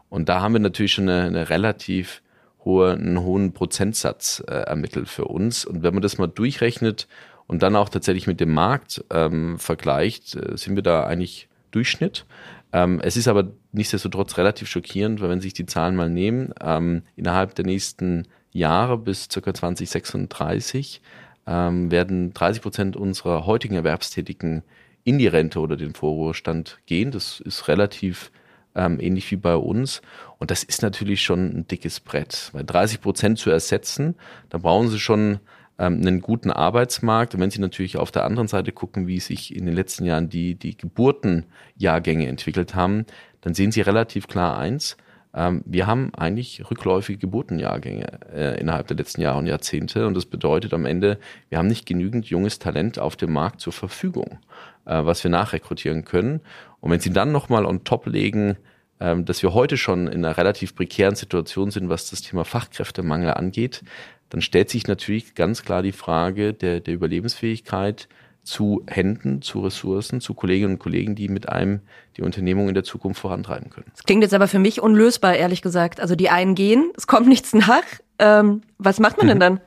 Und 0.10 0.30
da 0.30 0.42
haben 0.42 0.54
wir 0.54 0.60
natürlich 0.60 0.94
schon 0.94 1.10
eine, 1.10 1.24
eine 1.24 1.50
relativ 1.50 2.22
hohe, 2.64 2.94
einen 2.94 3.22
hohen 3.22 3.54
Prozentsatz 3.54 4.44
äh, 4.48 4.54
ermittelt 4.54 5.08
für 5.08 5.26
uns. 5.26 5.66
Und 5.66 5.84
wenn 5.84 5.94
man 5.94 6.02
das 6.02 6.18
mal 6.18 6.28
durchrechnet 6.28 7.08
und 7.48 7.64
dann 7.64 7.76
auch 7.76 7.90
tatsächlich 7.90 8.28
mit 8.28 8.40
dem 8.40 8.54
Markt 8.54 9.04
ähm, 9.12 9.60
vergleicht, 9.60 10.36
äh, 10.36 10.58
sind 10.58 10.76
wir 10.76 10.84
da 10.84 11.06
eigentlich 11.06 11.48
Durchschnitt. 11.72 12.26
Ähm, 12.74 13.00
es 13.02 13.18
ist 13.18 13.28
aber 13.28 13.52
nichtsdestotrotz 13.72 14.38
relativ 14.38 14.68
schockierend, 14.68 15.22
weil 15.22 15.30
wenn 15.30 15.42
sich 15.42 15.54
die 15.54 15.66
Zahlen 15.66 15.96
mal 15.96 16.10
nehmen, 16.10 16.54
ähm, 16.62 17.04
innerhalb 17.16 17.56
der 17.56 17.66
nächsten 17.66 18.28
Jahre 18.52 18.98
bis 18.98 19.28
ca. 19.30 19.54
2036 19.54 21.02
ähm, 21.46 21.92
werden 21.92 22.34
30 22.34 22.62
Prozent 22.62 22.96
unserer 22.96 23.46
heutigen 23.46 23.76
Erwerbstätigen 23.76 24.64
in 25.04 25.20
die 25.20 25.28
Rente 25.28 25.60
oder 25.60 25.78
den 25.78 25.94
Vorruhestand 25.94 26.80
gehen. 26.86 27.12
Das 27.12 27.40
ist 27.40 27.68
relativ 27.68 28.32
ähm, 28.76 29.00
ähnlich 29.00 29.30
wie 29.32 29.38
bei 29.38 29.56
uns. 29.56 30.02
Und 30.38 30.52
das 30.52 30.64
ist 30.64 30.82
natürlich 30.82 31.22
schon 31.22 31.46
ein 31.58 31.68
dickes 31.68 32.00
Brett. 32.00 32.50
Weil 32.54 32.64
30 32.64 33.02
Prozent 33.02 33.40
zu 33.40 33.50
ersetzen, 33.50 34.16
da 34.50 34.58
brauchen 34.58 34.90
Sie 34.90 35.00
schon 35.00 35.40
ähm, 35.80 36.02
einen 36.02 36.22
guten 36.22 36.52
Arbeitsmarkt. 36.52 37.34
Und 37.34 37.42
wenn 37.42 37.52
Sie 37.52 37.62
natürlich 37.62 37.98
auf 37.98 38.12
der 38.12 38.26
anderen 38.26 38.48
Seite 38.48 38.72
gucken, 38.72 39.08
wie 39.08 39.20
sich 39.20 39.56
in 39.56 39.66
den 39.66 39.76
letzten 39.76 40.06
Jahren 40.06 40.30
die, 40.30 40.56
die 40.56 40.78
Geburtenjahrgänge 40.78 42.28
entwickelt 42.28 42.76
haben, 42.76 43.06
dann 43.42 43.54
sehen 43.54 43.72
Sie 43.72 43.82
relativ 43.82 44.28
klar 44.28 44.58
eins. 44.58 44.98
Ähm, 45.36 45.62
wir 45.66 45.86
haben 45.86 46.14
eigentlich 46.16 46.64
rückläufige 46.72 47.20
Geburtenjahrgänge 47.20 48.08
äh, 48.34 48.60
innerhalb 48.60 48.88
der 48.88 48.98
letzten 48.98 49.22
Jahre 49.22 49.38
und 49.38 49.48
Jahrzehnte. 49.48 50.08
Und 50.08 50.16
das 50.16 50.26
bedeutet 50.26 50.74
am 50.74 50.86
Ende, 50.86 51.20
wir 51.50 51.58
haben 51.58 51.68
nicht 51.68 51.86
genügend 51.86 52.28
junges 52.28 52.58
Talent 52.58 52.98
auf 52.98 53.18
dem 53.18 53.34
Markt 53.34 53.60
zur 53.60 53.74
Verfügung, 53.74 54.40
äh, 54.86 55.04
was 55.04 55.24
wir 55.24 55.32
nachrekrutieren 55.32 56.06
können. 56.06 56.40
Und 56.80 56.92
wenn 56.92 57.02
Sie 57.02 57.12
dann 57.12 57.34
nochmal 57.34 57.66
on 57.66 57.84
top 57.84 58.08
legen, 58.08 58.58
ähm, 59.02 59.26
dass 59.26 59.44
wir 59.44 59.54
heute 59.54 59.76
schon 59.76 60.08
in 60.08 60.24
einer 60.24 60.38
relativ 60.38 60.74
prekären 60.74 61.16
Situation 61.16 61.70
sind, 61.70 61.90
was 61.90 62.10
das 62.10 62.22
Thema 62.22 62.46
Fachkräftemangel 62.46 63.32
angeht, 63.34 63.84
dann 64.30 64.42
stellt 64.42 64.70
sich 64.70 64.88
natürlich 64.88 65.36
ganz 65.36 65.64
klar 65.64 65.84
die 65.84 65.92
Frage 65.92 66.54
der, 66.54 66.80
der 66.80 66.94
Überlebensfähigkeit 66.94 68.08
zu 68.46 68.84
Händen, 68.88 69.42
zu 69.42 69.62
Ressourcen, 69.62 70.22
zu 70.22 70.34
Kolleginnen 70.36 70.74
und 70.74 70.80
Kollegen, 70.80 71.16
die 71.16 71.28
mit 71.28 71.50
einem 71.50 71.82
die 72.16 72.22
Unternehmung 72.22 72.70
in 72.70 72.76
der 72.76 72.84
Zukunft 72.84 73.20
vorantreiben 73.20 73.70
können. 73.70 73.88
Das 73.92 74.04
klingt 74.04 74.22
jetzt 74.24 74.34
aber 74.34 74.48
für 74.48 74.60
mich 74.60 74.82
unlösbar, 74.82 75.36
ehrlich 75.36 75.62
gesagt. 75.62 76.00
Also 76.00 76.16
die 76.16 76.30
einen 76.30 76.56
gehen, 76.56 76.92
es 76.96 77.08
kommt 77.08 77.28
nichts 77.28 77.54
nach. 77.54 77.84
Ähm, 78.20 78.62
was 78.78 79.00
macht 79.00 79.18
man 79.18 79.28
denn 79.28 79.40
dann? 79.42 79.60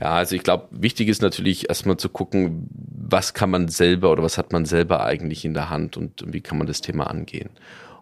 Ja, 0.00 0.16
also 0.16 0.36
ich 0.36 0.42
glaube, 0.42 0.68
wichtig 0.70 1.08
ist 1.08 1.22
natürlich 1.22 1.68
erstmal 1.68 1.96
zu 1.96 2.10
gucken, 2.10 2.68
was 2.70 3.32
kann 3.32 3.50
man 3.50 3.68
selber 3.68 4.12
oder 4.12 4.22
was 4.22 4.36
hat 4.36 4.52
man 4.52 4.66
selber 4.66 5.04
eigentlich 5.04 5.44
in 5.44 5.54
der 5.54 5.70
Hand 5.70 5.96
und 5.96 6.24
wie 6.26 6.42
kann 6.42 6.58
man 6.58 6.66
das 6.66 6.82
Thema 6.82 7.08
angehen. 7.08 7.50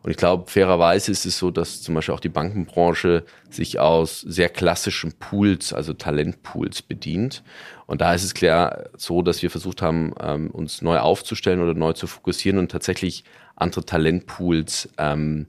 Und 0.03 0.11
ich 0.11 0.17
glaube, 0.17 0.51
fairerweise 0.51 1.13
ist 1.13 1.27
es 1.27 1.39
so, 1.39 1.51
dass 1.51 1.81
zum 1.81 1.95
Beispiel 1.95 2.15
auch 2.15 2.21
die 2.21 2.29
Bankenbranche 2.29 3.25
sich 3.51 3.79
aus 3.79 4.21
sehr 4.21 4.49
klassischen 4.49 5.13
Pools, 5.13 5.73
also 5.73 5.93
Talentpools 5.93 6.83
bedient. 6.83 7.45
Und 7.87 8.01
da 8.01 8.13
ist 8.13 8.25
es 8.25 8.35
klar 8.35 8.91
so, 8.97 9.23
dass 9.23 9.43
wir 9.43 9.51
versucht 9.51 9.81
haben, 9.81 10.13
ähm, 10.21 10.51
uns 10.51 10.83
neu 10.83 10.99
aufzustellen 10.99 11.61
oder 11.61 11.75
neu 11.75 11.93
zu 11.93 12.07
fokussieren 12.07 12.59
und 12.59 12.71
tatsächlich 12.71 13.25
andere 13.55 13.85
Talentpools 13.85 14.89
ähm, 14.99 15.47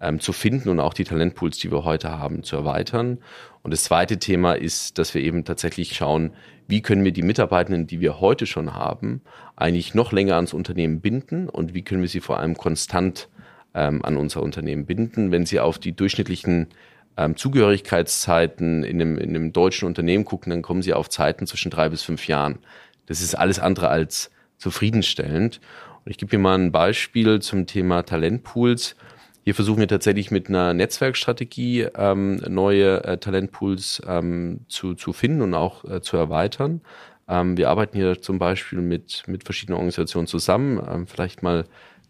ähm, 0.00 0.20
zu 0.20 0.32
finden 0.32 0.68
und 0.68 0.78
auch 0.78 0.94
die 0.94 1.04
Talentpools, 1.04 1.58
die 1.58 1.72
wir 1.72 1.84
heute 1.84 2.18
haben, 2.18 2.42
zu 2.44 2.56
erweitern. 2.56 3.18
Und 3.62 3.72
das 3.72 3.84
zweite 3.84 4.18
Thema 4.18 4.52
ist, 4.52 4.98
dass 4.98 5.14
wir 5.14 5.22
eben 5.22 5.44
tatsächlich 5.44 5.96
schauen, 5.96 6.32
wie 6.68 6.82
können 6.82 7.04
wir 7.04 7.12
die 7.12 7.22
Mitarbeitenden, 7.22 7.86
die 7.86 8.00
wir 8.00 8.20
heute 8.20 8.46
schon 8.46 8.74
haben, 8.74 9.22
eigentlich 9.56 9.94
noch 9.94 10.12
länger 10.12 10.36
ans 10.36 10.52
Unternehmen 10.52 11.00
binden 11.00 11.48
und 11.48 11.74
wie 11.74 11.82
können 11.82 12.02
wir 12.02 12.08
sie 12.08 12.20
vor 12.20 12.38
allem 12.38 12.56
konstant 12.56 13.28
ähm, 13.76 14.04
an 14.04 14.16
unser 14.16 14.42
Unternehmen 14.42 14.86
binden. 14.86 15.30
Wenn 15.30 15.46
Sie 15.46 15.60
auf 15.60 15.78
die 15.78 15.94
durchschnittlichen 15.94 16.68
ähm, 17.16 17.36
Zugehörigkeitszeiten 17.36 18.82
in 18.82 19.00
einem, 19.00 19.18
in 19.18 19.30
einem 19.30 19.52
deutschen 19.52 19.86
Unternehmen 19.86 20.24
gucken, 20.24 20.50
dann 20.50 20.62
kommen 20.62 20.82
Sie 20.82 20.94
auf 20.94 21.08
Zeiten 21.08 21.46
zwischen 21.46 21.70
drei 21.70 21.88
bis 21.88 22.02
fünf 22.02 22.26
Jahren. 22.26 22.58
Das 23.06 23.20
ist 23.20 23.34
alles 23.34 23.58
andere 23.58 23.88
als 23.88 24.30
zufriedenstellend. 24.58 25.60
Und 26.04 26.10
ich 26.10 26.18
gebe 26.18 26.30
hier 26.30 26.38
mal 26.38 26.58
ein 26.58 26.72
Beispiel 26.72 27.40
zum 27.40 27.66
Thema 27.66 28.02
Talentpools. 28.02 28.96
Hier 29.44 29.54
versuchen 29.54 29.78
wir 29.78 29.88
tatsächlich 29.88 30.32
mit 30.32 30.48
einer 30.48 30.74
Netzwerkstrategie 30.74 31.82
ähm, 31.96 32.36
neue 32.48 33.04
äh, 33.04 33.18
Talentpools 33.18 34.02
ähm, 34.06 34.60
zu, 34.68 34.94
zu 34.94 35.12
finden 35.12 35.42
und 35.42 35.54
auch 35.54 35.84
äh, 35.84 36.00
zu 36.00 36.16
erweitern. 36.16 36.80
Ähm, 37.28 37.56
wir 37.56 37.70
arbeiten 37.70 37.96
hier 37.96 38.20
zum 38.20 38.38
Beispiel 38.38 38.80
mit, 38.80 39.22
mit 39.26 39.44
verschiedenen 39.44 39.76
Organisationen 39.76 40.26
zusammen. 40.26 40.80
Ähm, 40.90 41.06
vielleicht 41.06 41.42
mal 41.42 41.64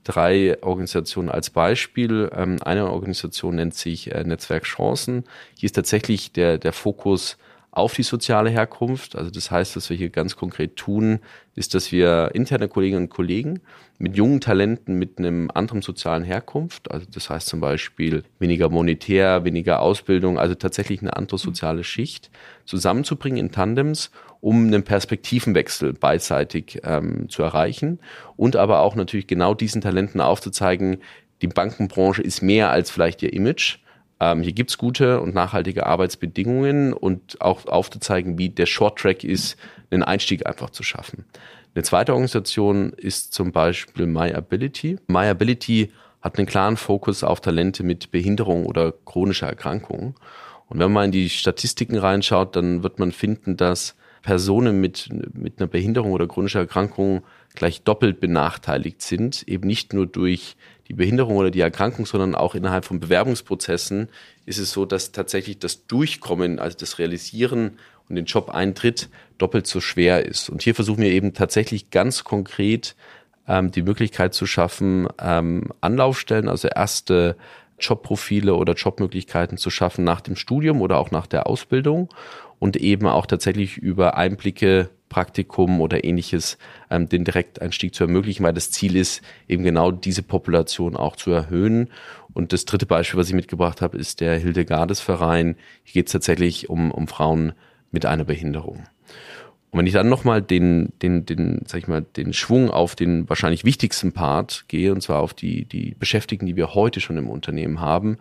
drei 0.07 0.57
Organisationen 0.63 1.29
als 1.29 1.51
Beispiel. 1.51 2.31
Ähm, 2.35 2.59
eine 2.63 2.91
Organisation 2.91 3.57
nennt 3.57 3.75
sich 3.75 4.13
äh, 4.13 4.23
Netzwerk 4.25 4.63
Chancen. 4.65 5.25
Hier 5.59 5.67
ist 5.67 5.75
tatsächlich 5.75 6.33
der, 6.33 6.59
der 6.59 6.73
Fokus 6.73 7.37
auf 7.77 7.93
die 7.93 8.05
soziale 8.05 8.49
Herkunft. 8.49 9.17
Also 9.17 9.31
das 9.31 9.51
heißt, 9.51 9.77
was 9.77 9.91
wir 9.91 9.99
hier 9.99 10.09
ganz 10.09 10.35
konkret 10.35 10.77
tun, 10.77 11.19
ist, 11.55 11.75
dass 11.75 11.93
wir 11.93 12.31
interne 12.33 12.69
Kolleginnen 12.69 13.03
und 13.03 13.11
Kollegen 13.11 13.61
mit 13.99 14.17
jungen 14.17 14.41
Talenten 14.41 14.99
mit 14.99 15.19
einem 15.19 15.51
anderen 15.53 15.83
sozialen 15.83 16.25
Herkunft, 16.25 16.91
also 16.91 17.07
das 17.13 17.29
heißt 17.29 17.47
zum 17.47 17.61
Beispiel 17.61 18.25
weniger 18.39 18.71
monetär, 18.71 19.45
weniger 19.45 19.81
Ausbildung, 19.81 20.39
also 20.39 20.55
tatsächlich 20.55 21.03
eine 21.03 21.17
andere 21.17 21.37
soziale 21.37 21.85
Schicht, 21.85 22.31
zusammenzubringen 22.65 23.39
in 23.39 23.53
Tandems, 23.53 24.11
um 24.41 24.67
einen 24.67 24.83
Perspektivenwechsel 24.83 25.93
beidseitig 25.93 26.81
ähm, 26.83 27.29
zu 27.29 27.43
erreichen 27.43 28.01
und 28.37 28.57
aber 28.57 28.81
auch 28.81 28.95
natürlich 28.95 29.27
genau 29.27 29.53
diesen 29.53 29.83
Talenten 29.83 30.23
aufzuzeigen, 30.23 31.03
die 31.43 31.49
Bankenbranche 31.49 32.23
ist 32.23 32.41
mehr 32.41 32.71
als 32.71 32.91
vielleicht 32.91 33.23
ihr 33.23 33.35
Image, 33.35 33.81
ähm, 34.21 34.43
hier 34.43 34.53
gibt's 34.53 34.79
gute 34.79 35.21
und 35.21 35.35
nachhaltige 35.35 35.87
Arbeitsbedingungen 35.87 36.93
und 36.93 37.41
auch 37.41 37.67
aufzuzeigen, 37.67 38.39
wie 38.39 38.49
der 38.49 38.67
Short 38.67 38.99
Track 38.99 39.25
ist, 39.25 39.57
einen 39.91 40.03
Einstieg 40.03 40.47
einfach 40.47 40.71
zu 40.71 40.83
schaffen. 40.83 41.25
Eine 41.75 41.83
zweite 41.83 42.13
Organisation 42.13 42.93
ist 42.95 43.35
zum 43.35 43.53
Beispiel 43.53 44.07
MyAbility. 44.07 44.99
MyAbility 45.09 45.93
hat 46.23 46.39
einen 46.39 46.47
klaren 46.47 46.77
Fokus 46.77 47.23
auf 47.23 47.41
Talente 47.41 47.83
mit 47.83 48.11
Behinderung 48.11 48.65
oder 48.67 48.93
chronischer 49.05 49.47
Erkrankung. 49.47 50.15
Und 50.69 50.79
wenn 50.79 50.93
man 50.93 51.07
in 51.07 51.13
die 51.13 51.29
Statistiken 51.29 51.97
reinschaut, 51.97 52.57
dann 52.57 52.83
wird 52.83 52.99
man 52.99 53.13
finden, 53.13 53.57
dass 53.57 53.95
Personen 54.23 54.81
mit, 54.81 55.09
mit 55.35 55.61
einer 55.61 55.69
Behinderung 55.69 56.13
oder 56.13 56.27
chronischer 56.27 56.61
Erkrankung 56.61 57.23
gleich 57.55 57.83
doppelt 57.83 58.19
benachteiligt 58.19 59.03
sind, 59.03 59.47
eben 59.47 59.69
nicht 59.69 59.93
nur 59.93 60.07
durch 60.07 60.57
die 60.89 60.95
Behinderung 60.95 61.37
oder 61.37 61.51
die 61.51 61.61
Erkrankung, 61.61 62.07
sondern 62.07 62.35
auch 62.35 62.55
innerhalb 62.55 62.85
von 62.85 63.01
Bewerbungsprozessen 63.01 64.09
ist 64.45 64.59
es 64.59 64.71
so, 64.71 64.85
dass 64.85 65.13
tatsächlich 65.13 65.59
das 65.59 65.87
Durchkommen, 65.87 66.59
also 66.59 66.77
das 66.79 66.99
Realisieren 66.99 67.79
und 68.09 68.17
den 68.17 68.27
Job 68.27 68.51
eintritt, 68.51 69.09
doppelt 69.39 69.67
so 69.67 69.81
schwer 69.81 70.25
ist. 70.25 70.49
Und 70.49 70.63
hier 70.63 70.75
versuchen 70.75 71.03
wir 71.03 71.11
eben 71.11 71.35
tatsächlich 71.35 71.91
ganz 71.91 72.25
konkret 72.25 72.95
ähm, 73.49 73.73
die 73.73 73.83
Möglichkeit 73.83 74.35
zu 74.35 74.47
schaffen, 74.47 75.09
ähm, 75.21 75.73
Anlaufstellen, 75.81 76.49
also 76.49 76.69
erste 76.69 77.37
Jobprofile 77.79 78.55
oder 78.55 78.75
Jobmöglichkeiten 78.75 79.59
zu 79.59 79.71
schaffen 79.71 80.05
nach 80.05 80.21
dem 80.21 80.37
Studium 80.37 80.81
oder 80.81 80.99
auch 80.99 81.11
nach 81.11 81.27
der 81.27 81.47
Ausbildung 81.47 82.09
und 82.59 82.77
eben 82.77 83.07
auch 83.07 83.27
tatsächlich 83.27 83.77
über 83.77 84.17
Einblicke 84.17 84.89
Praktikum 85.09 85.81
oder 85.81 86.05
ähnliches 86.05 86.59
ähm, 86.91 87.09
den 87.09 87.25
Direkteinstieg 87.25 87.95
zu 87.95 88.05
ermöglichen, 88.05 88.45
weil 88.45 88.55
das 88.55 88.71
Ziel 88.71 88.97
ist, 88.97 89.23
eben 89.49 89.65
genau 89.65 89.91
diese 89.91 90.23
Population 90.23 90.97
auch 90.97 91.17
zu 91.17 91.31
erhöhen. 91.31 91.89
Und 92.35 92.53
das 92.53 92.65
dritte 92.65 92.87
Beispiel, 92.87 93.19
was 93.19 93.29
ich 93.29 93.35
mitgebracht 93.35 93.81
habe, 93.81 93.97
ist 93.97 94.21
der 94.21 94.39
Hildegardes 94.39 95.01
Verein. 95.01 95.57
Hier 95.85 96.01
geht 96.01 96.07
es 96.09 96.13
tatsächlich 96.13 96.69
um, 96.69 96.91
um 96.91 97.09
Frauen 97.09 97.53
mit 97.91 98.05
einer 98.05 98.25
Behinderung. 98.25 98.85
Und 99.71 99.81
wenn 99.81 99.87
ich 99.87 99.93
dann 99.93 100.09
nochmal 100.09 100.43
den, 100.43 100.93
den, 101.03 101.27
den, 101.27 101.63
sag 101.67 101.79
ich 101.79 101.89
mal, 101.89 102.03
den 102.03 102.33
Schwung 102.33 102.71
auf 102.71 102.95
den 102.95 103.29
wahrscheinlich 103.29 103.65
wichtigsten 103.65 104.13
Part 104.13 104.65
gehe, 104.69 104.93
und 104.93 105.03
zwar 105.03 105.21
auf 105.21 105.35
die, 105.35 105.65
die 105.65 105.95
Beschäftigten, 105.99 106.47
die 106.47 106.57
wir 106.57 106.75
heute 106.75 107.01
schon 107.01 107.17
im 107.17 107.29
Unternehmen 107.29 107.81
haben, 107.81 108.19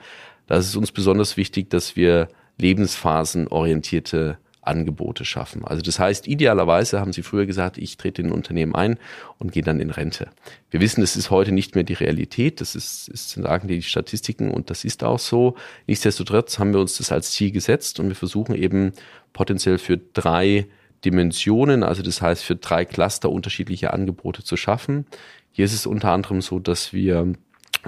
da 0.47 0.55
ist 0.57 0.67
es 0.67 0.75
uns 0.75 0.91
besonders 0.91 1.37
wichtig, 1.37 1.69
dass 1.69 1.95
wir 1.95 2.27
lebensphasenorientierte 2.57 4.37
Angebote 4.67 5.25
schaffen. 5.25 5.65
Also 5.65 5.81
das 5.81 5.99
heißt, 5.99 6.27
idealerweise 6.27 6.99
haben 6.99 7.13
Sie 7.13 7.23
früher 7.23 7.45
gesagt, 7.45 7.77
ich 7.77 7.97
trete 7.97 8.21
in 8.21 8.29
ein 8.29 8.33
Unternehmen 8.33 8.75
ein 8.75 8.97
und 9.37 9.51
gehe 9.51 9.63
dann 9.63 9.79
in 9.79 9.89
Rente. 9.89 10.29
Wir 10.71 10.81
wissen, 10.81 11.01
das 11.01 11.15
ist 11.15 11.29
heute 11.29 11.51
nicht 11.51 11.75
mehr 11.75 11.83
die 11.83 11.93
Realität, 11.93 12.61
das 12.61 12.75
ist, 12.75 13.07
ist 13.07 13.31
sagen 13.31 13.67
die 13.67 13.81
Statistiken 13.81 14.51
und 14.51 14.69
das 14.69 14.83
ist 14.83 15.03
auch 15.03 15.19
so. 15.19 15.55
Nichtsdestotrotz 15.87 16.59
haben 16.59 16.73
wir 16.73 16.79
uns 16.79 16.97
das 16.97 17.11
als 17.11 17.31
Ziel 17.31 17.51
gesetzt 17.51 17.99
und 17.99 18.07
wir 18.07 18.15
versuchen 18.15 18.55
eben 18.55 18.93
potenziell 19.33 19.77
für 19.77 19.97
drei 19.97 20.67
Dimensionen, 21.03 21.83
also 21.83 22.01
das 22.01 22.21
heißt 22.21 22.43
für 22.43 22.55
drei 22.55 22.83
Cluster 22.85 23.29
unterschiedliche 23.29 23.93
Angebote 23.93 24.43
zu 24.43 24.57
schaffen. 24.57 25.05
Hier 25.51 25.65
ist 25.65 25.73
es 25.73 25.85
unter 25.85 26.11
anderem 26.11 26.41
so, 26.41 26.59
dass 26.59 26.91
wir 26.91 27.33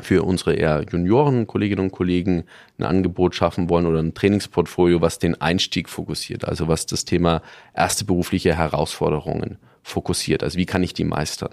für 0.02 0.24
unsere 0.24 0.54
eher 0.54 0.86
Junioren, 0.92 1.48
Kolleginnen 1.48 1.86
und 1.86 1.92
Kollegen 1.92 2.44
ein 2.78 2.84
Angebot 2.84 3.36
schaffen 3.36 3.70
wollen 3.70 3.86
oder 3.86 4.00
ein 4.00 4.14
Trainingsportfolio, 4.14 5.02
was 5.02 5.20
den 5.20 5.40
Einstieg 5.42 5.90
fokussiert, 5.90 6.46
also 6.46 6.68
was 6.68 6.86
das 6.86 7.06
Thema 7.06 7.42
erste 7.74 8.06
berufliche 8.06 8.56
Herausforderungen 8.56 9.58
fokussiert. 9.84 10.44
Also 10.44 10.58
wie 10.58 10.66
kann 10.66 10.84
ich 10.84 10.94
die 10.94 11.04
meistern? 11.04 11.52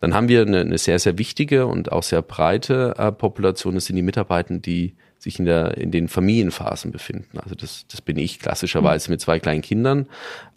Dann 0.00 0.14
haben 0.14 0.28
wir 0.28 0.42
eine, 0.42 0.60
eine 0.60 0.78
sehr, 0.78 0.98
sehr 0.98 1.16
wichtige 1.16 1.66
und 1.66 1.92
auch 1.92 2.02
sehr 2.02 2.22
breite 2.22 2.94
äh, 2.98 3.12
Population. 3.12 3.76
Das 3.76 3.84
sind 3.84 3.94
die 3.94 4.02
Mitarbeiter, 4.02 4.58
die 4.58 4.96
sich 5.16 5.38
in, 5.38 5.44
der, 5.44 5.78
in 5.78 5.92
den 5.92 6.08
Familienphasen 6.08 6.90
befinden. 6.90 7.38
Also 7.38 7.54
das, 7.54 7.86
das 7.86 8.00
bin 8.02 8.18
ich 8.18 8.40
klassischerweise 8.40 9.12
mit 9.12 9.20
zwei 9.20 9.38
kleinen 9.38 9.62
Kindern. 9.62 10.08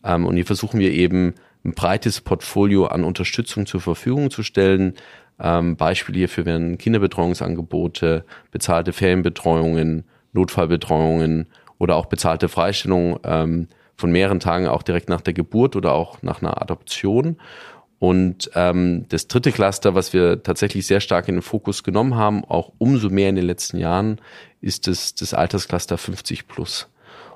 Ähm, 0.03 0.25
und 0.25 0.35
hier 0.35 0.47
versuchen 0.47 0.79
wir 0.79 0.91
eben 0.91 1.35
ein 1.63 1.73
breites 1.73 2.21
Portfolio 2.21 2.85
an 2.87 3.03
Unterstützung 3.03 3.67
zur 3.67 3.81
Verfügung 3.81 4.31
zu 4.31 4.41
stellen, 4.41 4.95
ähm, 5.39 5.75
Beispiele 5.75 6.19
hierfür 6.19 6.45
wären 6.45 6.77
Kinderbetreuungsangebote, 6.77 8.25
bezahlte 8.51 8.93
Ferienbetreuungen, 8.93 10.05
Notfallbetreuungen 10.33 11.47
oder 11.77 11.95
auch 11.95 12.05
bezahlte 12.05 12.49
Freistellung 12.49 13.19
ähm, 13.23 13.67
von 13.97 14.11
mehreren 14.11 14.39
Tagen 14.39 14.67
auch 14.67 14.83
direkt 14.83 15.09
nach 15.09 15.21
der 15.21 15.33
Geburt 15.33 15.75
oder 15.75 15.93
auch 15.93 16.21
nach 16.21 16.41
einer 16.41 16.61
Adoption. 16.61 17.37
Und 17.99 18.51
ähm, 18.55 19.05
das 19.09 19.27
dritte 19.27 19.51
Cluster, 19.51 19.95
was 19.95 20.13
wir 20.13 20.43
tatsächlich 20.43 20.85
sehr 20.85 20.99
stark 20.99 21.27
in 21.27 21.35
den 21.35 21.41
Fokus 21.41 21.83
genommen 21.83 22.15
haben, 22.15 22.43
auch 22.43 22.71
umso 22.77 23.09
mehr 23.09 23.29
in 23.29 23.35
den 23.35 23.45
letzten 23.45 23.77
Jahren, 23.77 24.19
ist 24.61 24.87
das, 24.87 25.15
das 25.15 25.33
Alterscluster 25.33 25.97
50 25.97 26.47
plus. 26.47 26.89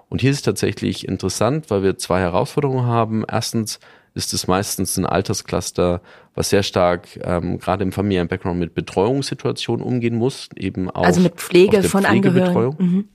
Und 0.09 0.21
hier 0.21 0.31
ist 0.31 0.37
es 0.37 0.43
tatsächlich 0.43 1.07
interessant, 1.07 1.69
weil 1.69 1.83
wir 1.83 1.97
zwei 1.97 2.19
Herausforderungen 2.19 2.85
haben. 2.85 3.23
Erstens 3.29 3.79
ist 4.13 4.33
es 4.33 4.47
meistens 4.47 4.97
ein 4.97 5.05
Alterscluster, 5.05 6.01
was 6.35 6.49
sehr 6.49 6.63
stark 6.63 7.07
ähm, 7.21 7.59
gerade 7.59 7.83
im 7.83 7.91
familiären 7.91 8.27
Background 8.27 8.59
mit 8.59 8.73
Betreuungssituationen 8.73 9.85
umgehen 9.85 10.15
muss, 10.15 10.49
eben 10.55 10.89
auch 10.89 11.03
also 11.03 11.21
mit 11.21 11.35
Pflege 11.35 11.83
von 11.83 12.05
Angehörigen. 12.05 12.75
Mhm. 12.77 13.07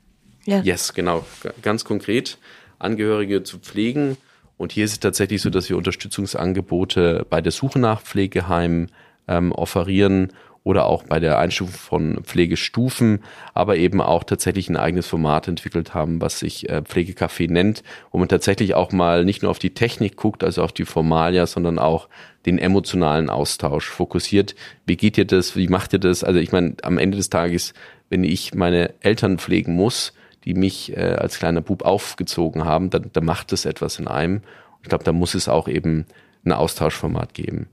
Ja. 0.47 0.61
Yes, 0.61 0.93
genau, 0.93 1.25
ganz 1.63 1.85
konkret 1.85 2.39
Angehörige 2.79 3.43
zu 3.43 3.59
pflegen. 3.59 4.17
Und 4.57 4.73
hier 4.73 4.85
ist 4.85 4.93
es 4.93 5.01
tatsächlich 5.01 5.43
so, 5.43 5.51
dass 5.51 5.69
wir 5.69 5.77
Unterstützungsangebote 5.77 7.27
bei 7.29 7.41
der 7.41 7.51
Suche 7.51 7.79
nach 7.79 8.03
Pflegeheimen 8.03 8.91
ähm, 9.27 9.53
offerieren 9.53 10.33
oder 10.65 10.87
auch 10.87 11.05
bei 11.05 11.21
der 11.21 11.39
Einstufung 11.39 11.75
von 11.75 12.25
Pflegestufen, 12.25 13.23
aber 13.53 13.77
eben 13.77 14.01
auch 14.01 14.25
tatsächlich 14.25 14.71
ein 14.71 14.79
eigenes 14.79 15.07
Format 15.07 15.47
entwickelt 15.47 15.93
haben, 15.93 16.23
was 16.23 16.39
sich 16.39 16.69
äh, 16.71 16.83
Pflegecafé 16.83 17.51
nennt, 17.51 17.83
wo 18.11 18.19
man 18.19 18.29
tatsächlich 18.29 18.75
auch 18.75 18.91
mal 18.91 19.27
nicht 19.27 19.43
nur 19.43 19.51
auf 19.51 19.59
die 19.59 19.75
Technik 19.75 20.17
guckt, 20.17 20.43
also 20.43 20.63
auf 20.63 20.73
die 20.73 20.87
Formalia, 20.87 21.47
sondern 21.47 21.79
auch 21.79 22.09
den 22.47 22.59
emotionalen 22.59 23.29
Austausch 23.29 23.89
fokussiert. 23.89 24.55
Wie 24.87 24.97
geht 24.97 25.19
ihr 25.19 25.27
das? 25.27 25.55
Wie 25.55 25.69
macht 25.69 25.93
ihr 25.93 25.99
das? 25.99 26.25
Also 26.25 26.41
ich 26.41 26.51
meine, 26.51 26.75
am 26.83 26.97
Ende 26.97 27.19
des 27.19 27.29
Tages, 27.29 27.75
wenn 28.09 28.25
ich 28.25 28.55
meine 28.55 28.95
Eltern 29.01 29.39
pflegen 29.39 29.75
muss, 29.75 30.15
die 30.45 30.55
mich 30.55 30.97
äh, 30.97 31.17
als 31.19 31.39
kleiner 31.39 31.61
Bub 31.61 31.85
aufgezogen 31.85 32.65
haben, 32.65 32.89
dann, 32.89 33.11
dann 33.13 33.25
macht 33.25 33.53
das 33.53 33.67
etwas 33.67 33.99
in 33.99 34.09
einem. 34.09 34.41
Ich 34.83 34.89
glaube, 34.89 35.05
da 35.05 35.13
muss 35.13 35.35
es 35.35 35.49
auch 35.49 35.69
eben 35.69 36.07
ein 36.45 36.53
Austauschformat 36.53 37.35
geben. 37.35 37.69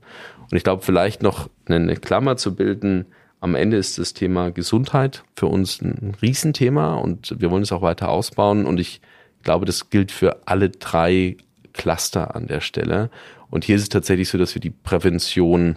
Und 0.52 0.58
ich 0.58 0.64
glaube, 0.64 0.82
vielleicht 0.82 1.22
noch 1.22 1.48
eine 1.64 1.96
Klammer 1.96 2.36
zu 2.36 2.54
bilden, 2.54 3.06
am 3.40 3.54
Ende 3.54 3.78
ist 3.78 3.96
das 3.96 4.12
Thema 4.12 4.50
Gesundheit 4.50 5.24
für 5.34 5.46
uns 5.46 5.80
ein 5.80 6.14
Riesenthema 6.20 6.96
und 6.96 7.40
wir 7.40 7.50
wollen 7.50 7.62
es 7.62 7.72
auch 7.72 7.80
weiter 7.80 8.10
ausbauen. 8.10 8.66
Und 8.66 8.78
ich 8.78 9.00
glaube, 9.42 9.64
das 9.64 9.88
gilt 9.88 10.12
für 10.12 10.46
alle 10.46 10.68
drei 10.68 11.38
Cluster 11.72 12.36
an 12.36 12.48
der 12.48 12.60
Stelle. 12.60 13.10
Und 13.48 13.64
hier 13.64 13.76
ist 13.76 13.82
es 13.82 13.88
tatsächlich 13.88 14.28
so, 14.28 14.36
dass 14.36 14.54
wir 14.54 14.60
die 14.60 14.68
Prävention 14.68 15.76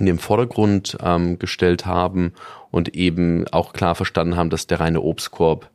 in 0.00 0.06
den 0.06 0.18
Vordergrund 0.18 0.98
ähm, 1.00 1.38
gestellt 1.38 1.86
haben 1.86 2.32
und 2.72 2.96
eben 2.96 3.46
auch 3.52 3.72
klar 3.72 3.94
verstanden 3.94 4.34
haben, 4.34 4.50
dass 4.50 4.66
der 4.66 4.80
reine 4.80 5.02
Obstkorb 5.02 5.70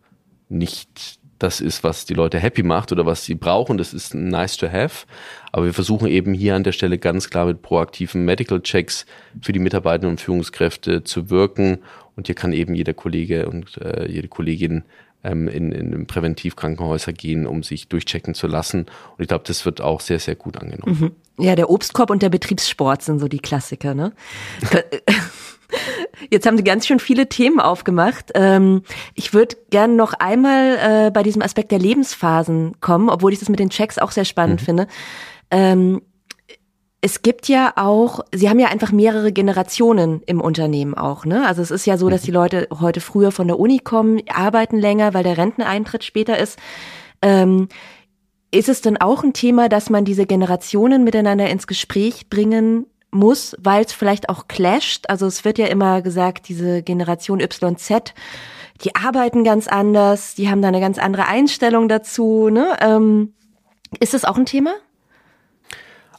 nicht 0.50 1.20
das 1.46 1.62
ist, 1.62 1.84
was 1.84 2.06
die 2.06 2.16
Leute 2.16 2.40
happy 2.40 2.64
macht 2.64 2.92
oder 2.92 3.06
was 3.06 3.24
sie 3.24 3.36
brauchen. 3.36 3.78
Das 3.78 3.94
ist 3.94 4.16
nice 4.16 4.58
to 4.58 4.68
have. 4.68 5.06
Aber 5.52 5.66
wir 5.66 5.74
versuchen 5.74 6.08
eben 6.08 6.34
hier 6.34 6.56
an 6.56 6.64
der 6.64 6.72
Stelle 6.72 6.98
ganz 6.98 7.30
klar 7.30 7.46
mit 7.46 7.62
proaktiven 7.62 8.26
Medical 8.26 8.62
Checks 8.62 9.06
für 9.42 9.54
die 9.54 9.60
Mitarbeiter 9.60 10.08
und 10.08 10.20
Führungskräfte 10.20 11.04
zu 11.04 11.30
wirken. 11.30 11.84
Und 12.16 12.26
hier 12.26 12.36
kann 12.36 12.52
eben 12.52 12.74
jeder 12.74 12.96
Kollege 12.96 13.48
und 13.48 13.78
äh, 13.78 14.12
jede 14.12 14.28
Kollegin 14.28 14.86
ähm, 15.24 15.48
in, 15.48 15.72
in 15.72 16.08
Präventivkrankenhäuser 16.08 17.14
gehen, 17.14 17.46
um 17.46 17.62
sich 17.62 17.90
durchchecken 17.90 18.34
zu 18.34 18.48
lassen. 18.48 18.88
Und 19.18 19.22
ich 19.22 19.28
glaube, 19.28 19.44
das 19.46 19.66
wird 19.66 19.82
auch 19.82 20.02
sehr, 20.02 20.20
sehr 20.20 20.36
gut 20.36 20.58
angenommen. 20.58 21.14
Mhm. 21.38 21.44
Ja, 21.44 21.56
der 21.56 21.70
Obstkorb 21.70 22.10
und 22.10 22.24
der 22.24 22.30
Betriebssport 22.30 23.04
sind 23.04 23.20
so 23.20 23.28
die 23.28 23.40
Klassiker, 23.40 23.94
ne? 23.94 24.14
Jetzt 26.30 26.46
haben 26.46 26.58
Sie 26.58 26.64
ganz 26.64 26.88
schön 26.88 27.00
viele 27.00 27.28
Themen 27.28 27.60
aufgemacht. 27.60 28.32
Ähm, 28.36 28.84
ich 29.14 29.34
würde 29.34 29.58
gerne 29.70 29.94
noch 29.94 30.14
einmal 30.14 31.08
äh, 31.08 31.12
bei 31.12 31.24
diesem 31.24 31.42
Aspekt 31.42 31.72
der 31.72 31.80
Lebensphasen 31.80 32.80
kommen, 32.82 33.10
obwohl 33.10 33.34
ich 33.34 33.40
das 33.40 33.50
mit 33.50 33.60
den 33.60 33.70
Checks 33.70 33.98
auch 33.98 34.12
sehr 34.12 34.26
spannend 34.26 34.62
mhm. 34.62 34.66
finde. 34.66 34.88
Ähm, 35.52 36.02
es 37.02 37.22
gibt 37.22 37.48
ja 37.48 37.74
auch, 37.76 38.22
Sie 38.34 38.50
haben 38.50 38.58
ja 38.58 38.70
einfach 38.70 38.92
mehrere 38.92 39.32
Generationen 39.32 40.24
im 40.26 40.42
Unternehmen 40.42 40.96
auch, 40.96 41.24
ne? 41.24 41.46
Also 41.46 41.62
es 41.62 41.70
ist 41.70 41.86
ja 41.86 41.98
so, 41.98 42.10
dass 42.10 42.24
die 42.24 42.32
mhm. 42.32 42.38
Leute 42.38 42.68
heute 42.80 43.00
früher 43.00 43.32
von 43.32 43.48
der 43.48 43.60
Uni 43.60 43.80
kommen, 43.80 44.22
arbeiten 44.34 44.78
länger, 44.78 45.14
weil 45.14 45.24
der 45.24 45.38
Renteneintritt 45.38 46.04
später 46.04 46.38
ist. 46.40 46.58
Ähm, 47.22 47.68
ist 48.52 48.70
es 48.70 48.82
denn 48.82 48.98
auch 48.98 49.24
ein 49.24 49.34
Thema, 49.34 49.70
dass 49.70 49.90
man 49.90 50.06
diese 50.06 50.26
Generationen 50.26 51.04
miteinander 51.04 51.50
ins 51.50 51.68
Gespräch 51.68 52.30
bringen 52.30 52.88
muss, 53.16 53.56
weil 53.60 53.86
es 53.86 53.94
vielleicht 53.94 54.30
auch 54.30 54.48
clasht. 54.48 55.06
Also 55.10 55.26
es 55.26 55.44
wird 55.46 55.58
ja 55.58 55.68
immer 55.68 56.02
gesagt, 56.02 56.50
diese 56.50 56.84
Generation 56.84 57.40
YZ, 57.40 58.14
die 58.84 58.96
arbeiten 58.96 59.44
ganz 59.44 59.68
anders, 59.68 60.36
die 60.36 60.50
haben 60.50 60.62
da 60.62 60.68
eine 60.68 60.82
ganz 60.82 60.98
andere 60.98 61.28
Einstellung 61.28 61.88
dazu. 61.88 62.50
Ne? 62.50 62.78
Ähm, 62.82 63.34
ist 64.00 64.14
das 64.14 64.26
auch 64.26 64.38
ein 64.38 64.46
Thema? 64.46 64.76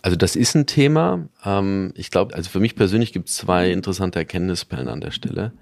Also 0.03 0.17
das 0.17 0.37
ist 0.37 0.55
ein 0.55 0.67
Thema. 0.67 1.29
Ähm, 1.45 1.93
ich 1.97 2.11
glaube, 2.11 2.35
also 2.35 2.49
für 2.49 2.61
mich 2.61 2.77
persönlich 2.77 3.13
gibt 3.13 3.29
es 3.29 3.37
zwei 3.37 3.71
interessante 3.71 4.19
Erkenntnisperlen 4.19 4.89
an 4.89 5.01
der 5.01 5.11
Stelle. 5.11 5.53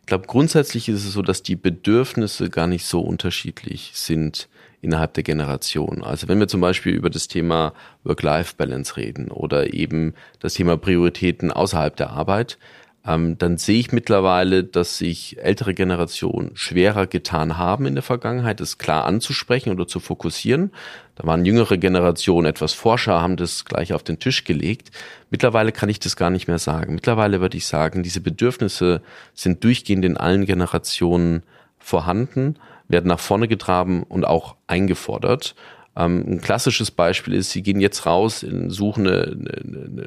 Ich 0.00 0.06
glaube, 0.06 0.26
grundsätzlich 0.26 0.88
ist 0.90 1.06
es 1.06 1.14
so, 1.14 1.22
dass 1.22 1.42
die 1.42 1.56
Bedürfnisse 1.56 2.50
gar 2.50 2.66
nicht 2.66 2.84
so 2.84 3.00
unterschiedlich 3.00 3.92
sind 3.94 4.48
innerhalb 4.84 5.14
der 5.14 5.24
Generation. 5.24 6.04
Also 6.04 6.28
wenn 6.28 6.38
wir 6.38 6.48
zum 6.48 6.60
Beispiel 6.60 6.94
über 6.94 7.10
das 7.10 7.28
Thema 7.28 7.72
Work-Life-Balance 8.04 8.96
reden 8.96 9.30
oder 9.30 9.72
eben 9.72 10.14
das 10.40 10.54
Thema 10.54 10.76
Prioritäten 10.76 11.50
außerhalb 11.50 11.96
der 11.96 12.10
Arbeit, 12.10 12.58
ähm, 13.06 13.36
dann 13.36 13.58
sehe 13.58 13.78
ich 13.78 13.92
mittlerweile, 13.92 14.64
dass 14.64 14.96
sich 14.96 15.38
ältere 15.38 15.74
Generationen 15.74 16.52
schwerer 16.54 17.06
getan 17.06 17.58
haben 17.58 17.84
in 17.86 17.94
der 17.94 18.02
Vergangenheit, 18.02 18.60
das 18.60 18.78
klar 18.78 19.04
anzusprechen 19.04 19.70
oder 19.70 19.86
zu 19.86 20.00
fokussieren. 20.00 20.70
Da 21.16 21.26
waren 21.26 21.44
jüngere 21.44 21.76
Generationen 21.76 22.46
etwas 22.46 22.72
forscher, 22.72 23.20
haben 23.20 23.36
das 23.36 23.66
gleich 23.66 23.92
auf 23.92 24.02
den 24.02 24.18
Tisch 24.18 24.44
gelegt. 24.44 24.90
Mittlerweile 25.30 25.70
kann 25.70 25.90
ich 25.90 26.00
das 26.00 26.16
gar 26.16 26.30
nicht 26.30 26.48
mehr 26.48 26.58
sagen. 26.58 26.94
Mittlerweile 26.94 27.40
würde 27.40 27.58
ich 27.58 27.66
sagen, 27.66 28.02
diese 28.02 28.20
Bedürfnisse 28.20 29.02
sind 29.34 29.62
durchgehend 29.64 30.04
in 30.04 30.16
allen 30.16 30.46
Generationen 30.46 31.42
vorhanden 31.84 32.56
werden 32.88 33.08
nach 33.08 33.20
vorne 33.20 33.46
getragen 33.46 34.04
und 34.04 34.24
auch 34.24 34.56
eingefordert. 34.66 35.54
Ähm, 35.96 36.24
ein 36.26 36.40
klassisches 36.40 36.90
Beispiel 36.90 37.34
ist, 37.34 37.50
Sie 37.50 37.62
gehen 37.62 37.78
jetzt 37.78 38.06
raus, 38.06 38.44
suchen 38.68 39.06
eine, 39.06 39.36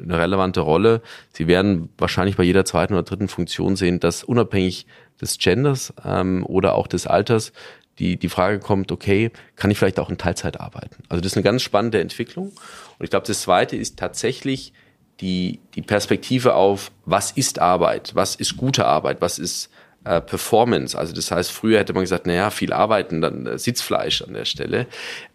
eine, 0.02 0.18
relevante 0.18 0.60
Rolle. 0.60 1.02
Sie 1.32 1.46
werden 1.46 1.88
wahrscheinlich 1.96 2.36
bei 2.36 2.42
jeder 2.42 2.64
zweiten 2.64 2.94
oder 2.94 3.04
dritten 3.04 3.28
Funktion 3.28 3.76
sehen, 3.76 4.00
dass 4.00 4.24
unabhängig 4.24 4.86
des 5.20 5.38
Genders 5.38 5.94
ähm, 6.04 6.44
oder 6.44 6.74
auch 6.74 6.88
des 6.88 7.06
Alters 7.06 7.52
die, 8.00 8.16
die 8.16 8.28
Frage 8.28 8.58
kommt, 8.58 8.90
okay, 8.92 9.30
kann 9.56 9.70
ich 9.70 9.78
vielleicht 9.78 10.00
auch 10.00 10.10
in 10.10 10.18
Teilzeit 10.18 10.60
arbeiten? 10.60 11.02
Also 11.08 11.20
das 11.20 11.32
ist 11.32 11.36
eine 11.36 11.44
ganz 11.44 11.62
spannende 11.62 12.00
Entwicklung. 12.00 12.48
Und 12.98 13.04
ich 13.04 13.10
glaube, 13.10 13.26
das 13.26 13.42
Zweite 13.42 13.76
ist 13.76 13.98
tatsächlich 13.98 14.72
die, 15.20 15.60
die 15.74 15.82
Perspektive 15.82 16.54
auf, 16.54 16.90
was 17.04 17.32
ist 17.32 17.60
Arbeit? 17.60 18.12
Was 18.14 18.34
ist 18.34 18.56
gute 18.56 18.84
Arbeit? 18.84 19.20
Was 19.20 19.38
ist 19.38 19.70
äh, 20.08 20.20
Performance. 20.20 20.96
Also 20.96 21.14
das 21.14 21.30
heißt, 21.30 21.50
früher 21.50 21.78
hätte 21.78 21.92
man 21.92 22.02
gesagt, 22.02 22.26
naja, 22.26 22.50
viel 22.50 22.72
arbeiten, 22.72 23.20
dann 23.20 23.46
äh, 23.46 23.58
Sitzfleisch 23.58 24.22
an 24.22 24.32
der 24.32 24.46
Stelle. 24.46 24.86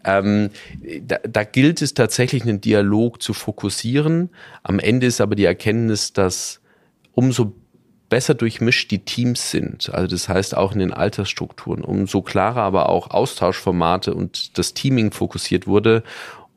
Ähm, 0.04 0.50
da, 1.02 1.18
da 1.24 1.44
gilt 1.44 1.82
es 1.82 1.94
tatsächlich, 1.94 2.44
einen 2.44 2.60
Dialog 2.60 3.22
zu 3.22 3.34
fokussieren. 3.34 4.30
Am 4.64 4.80
Ende 4.80 5.06
ist 5.08 5.22
aber 5.22 5.36
die 5.36 5.46
Erkenntnis, 5.46 6.14
dass 6.14 6.62
umso 7.14 7.54
besser 8.10 8.34
durchmischt 8.34 8.92
die 8.92 9.06
Teams 9.06 9.50
sind, 9.50 9.92
also 9.92 10.08
das 10.08 10.30
heißt 10.30 10.56
auch 10.56 10.74
in 10.74 10.80
den 10.80 10.94
Altersstrukturen, 10.94 11.84
umso 11.84 12.22
klarer 12.22 12.62
aber 12.62 12.90
auch 12.90 13.10
Austauschformate 13.10 14.14
und 14.14 14.58
das 14.60 14.76
Teaming 14.76 15.12
fokussiert 15.12 15.66
wurde, 15.66 16.04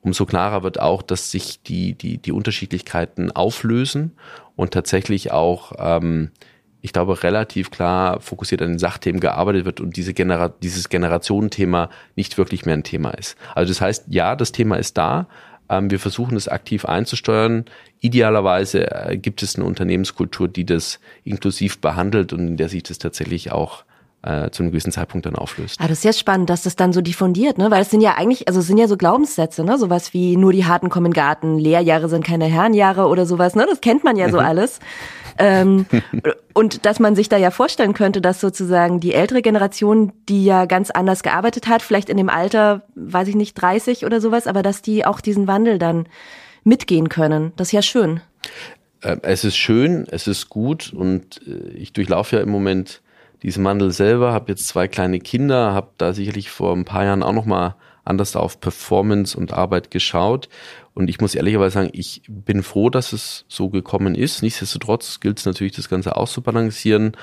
umso 0.03 0.27
klarer 0.27 0.63
wird 0.63 0.81
auch, 0.81 1.03
dass 1.03 1.31
sich 1.31 1.63
die, 1.63 1.95
die, 1.95 2.19
die 2.19 2.33
Unterschiedlichkeiten 2.33 3.33
auflösen 3.33 4.13
und 4.55 4.73
tatsächlich 4.73 5.33
auch 5.33 5.73
ähm, 5.79 6.31
ich 6.87 6.93
glaube, 6.93 7.25
relativ 7.25 7.73
klar 7.73 8.21
fokussiert 8.21 8.63
an 8.63 8.69
den 8.69 8.79
Sachthemen 8.79 9.21
gearbeitet 9.21 9.65
wird 9.65 9.81
und 9.81 9.97
diese 9.97 10.15
Genera 10.15 10.51
dieses 10.63 10.89
Generationenthema 10.89 11.91
nicht 12.15 12.39
wirklich 12.39 12.65
mehr 12.65 12.77
ein 12.77 12.85
Thema 12.85 13.11
ist. 13.11 13.37
Also 13.57 13.73
das 13.73 13.81
heißt, 13.81 14.05
ja, 14.09 14.37
das 14.37 14.53
Thema 14.53 14.77
ist 14.77 14.97
da. 14.97 15.27
Ähm, 15.69 15.91
wir 15.91 15.99
versuchen 15.99 16.37
es 16.37 16.47
aktiv 16.47 16.85
einzusteuern. 16.85 17.65
Idealerweise 17.99 18.89
äh, 18.89 19.17
gibt 19.17 19.43
es 19.43 19.57
eine 19.57 19.65
Unternehmenskultur, 19.65 20.47
die 20.47 20.65
das 20.65 21.01
inklusiv 21.25 21.81
behandelt 21.81 22.33
und 22.33 22.47
in 22.47 22.57
der 22.57 22.69
sich 22.69 22.85
das 22.85 22.99
tatsächlich 22.99 23.51
auch 23.51 23.83
äh, 24.23 24.51
zu 24.51 24.63
einem 24.63 24.71
gewissen 24.71 24.93
Zeitpunkt 24.93 25.27
dann 25.27 25.35
auflöst. 25.35 25.81
Ah, 25.81 25.89
das 25.89 25.99
ist 25.99 26.05
jetzt 26.05 26.21
spannend, 26.21 26.51
dass 26.51 26.63
das 26.63 26.77
dann 26.77 26.93
so 26.93 27.01
diffundiert, 27.01 27.59
ne? 27.59 27.73
Weil 27.73 27.83
es 27.83 27.91
sind 27.91 28.01
ja 28.01 28.15
eigentlich, 28.17 28.47
also 28.47 28.61
es 28.61 28.69
sind 28.69 28.79
ja 28.79 28.87
so 28.87 28.97
Glaubenssätze, 28.97 29.65
ne? 29.65 29.77
Sowas 29.77 30.15
wie 30.15 30.37
nur 30.37 30.53
die 30.53 30.67
Harten 30.67 30.89
kommen 30.89 31.13
Garten, 31.13 31.59
Lehrjahre 31.59 32.09
sind 32.09 32.25
keine 32.25 32.45
Herrenjahre 32.45 33.09
oder 33.09 33.27
sowas, 33.27 33.57
ne? 33.57 33.67
Das 33.69 33.81
kennt 33.81 34.05
man 34.05 34.17
ja 34.17 34.31
so 34.31 34.39
mhm. 34.39 34.47
alles. 34.47 34.79
Ähm, 35.39 35.87
und 36.55 36.87
dass 36.87 37.01
man 37.01 37.15
sich 37.15 37.29
da 37.29 37.37
ja 37.37 37.51
vorstellen 37.51 37.95
könnte, 37.95 38.21
dass 38.21 38.41
sozusagen 38.41 39.01
die 39.01 39.15
ältere 39.15 39.43
Generation, 39.43 40.13
die 40.29 40.45
ja 40.45 40.65
ganz 40.67 40.91
anders 40.91 41.23
gearbeitet 41.23 41.69
hat, 41.69 41.83
vielleicht 41.83 42.09
in 42.09 42.17
dem 42.17 42.29
Alter, 42.29 42.83
weiß 42.95 43.29
ich 43.29 43.35
nicht, 43.35 43.55
30 43.55 44.05
oder 44.05 44.21
sowas, 44.21 44.47
aber 44.47 44.63
dass 44.63 44.83
die 44.83 45.05
auch 45.05 45.21
diesen 45.21 45.47
Wandel 45.47 45.79
dann 45.79 46.07
mitgehen 46.65 47.09
können. 47.09 47.53
Das 47.57 47.69
ist 47.69 47.73
ja 47.73 47.83
schön. 47.83 48.21
Äh, 49.03 49.17
es 49.23 49.45
ist 49.45 49.57
schön, 49.57 50.07
es 50.11 50.27
ist 50.27 50.49
gut 50.49 50.93
und 50.93 51.41
äh, 51.47 51.71
ich 51.71 51.93
durchlaufe 51.93 52.37
ja 52.37 52.43
im 52.43 52.51
Moment 52.51 53.03
diesen 53.43 53.65
Wandel 53.65 53.91
selber, 53.93 54.33
habe 54.33 54.51
jetzt 54.51 54.67
zwei 54.67 54.89
kleine 54.89 55.21
Kinder, 55.21 55.73
habe 55.73 55.91
da 55.99 56.13
sicherlich 56.13 56.51
vor 56.51 56.75
ein 56.75 56.85
paar 56.85 57.05
Jahren 57.05 57.23
auch 57.23 57.33
noch 57.33 57.45
mal 57.45 57.77
anders 58.07 58.37
auf 58.37 58.61
Performance 58.61 59.37
und 59.37 59.53
Arbeit 59.53 59.91
geschaut. 59.91 60.49
Und 60.95 61.09
ich 61.09 61.21
muss 61.21 61.35
ehrlicherweise 61.35 61.75
sagen, 61.75 61.91
ich 61.93 62.23
bin 62.29 62.63
froh, 62.63 62.91
dass 62.91 63.13
es 63.13 63.45
so 63.49 63.69
gekommen 63.69 64.15
ist. 64.15 64.43
Nichtsdestotrotz 64.43 65.21
gilt 65.21 65.39
es 65.39 65.47
natürlich, 65.47 65.75
das 65.75 65.89
Ganze 65.89 66.17
auszubalancieren. 66.17 67.17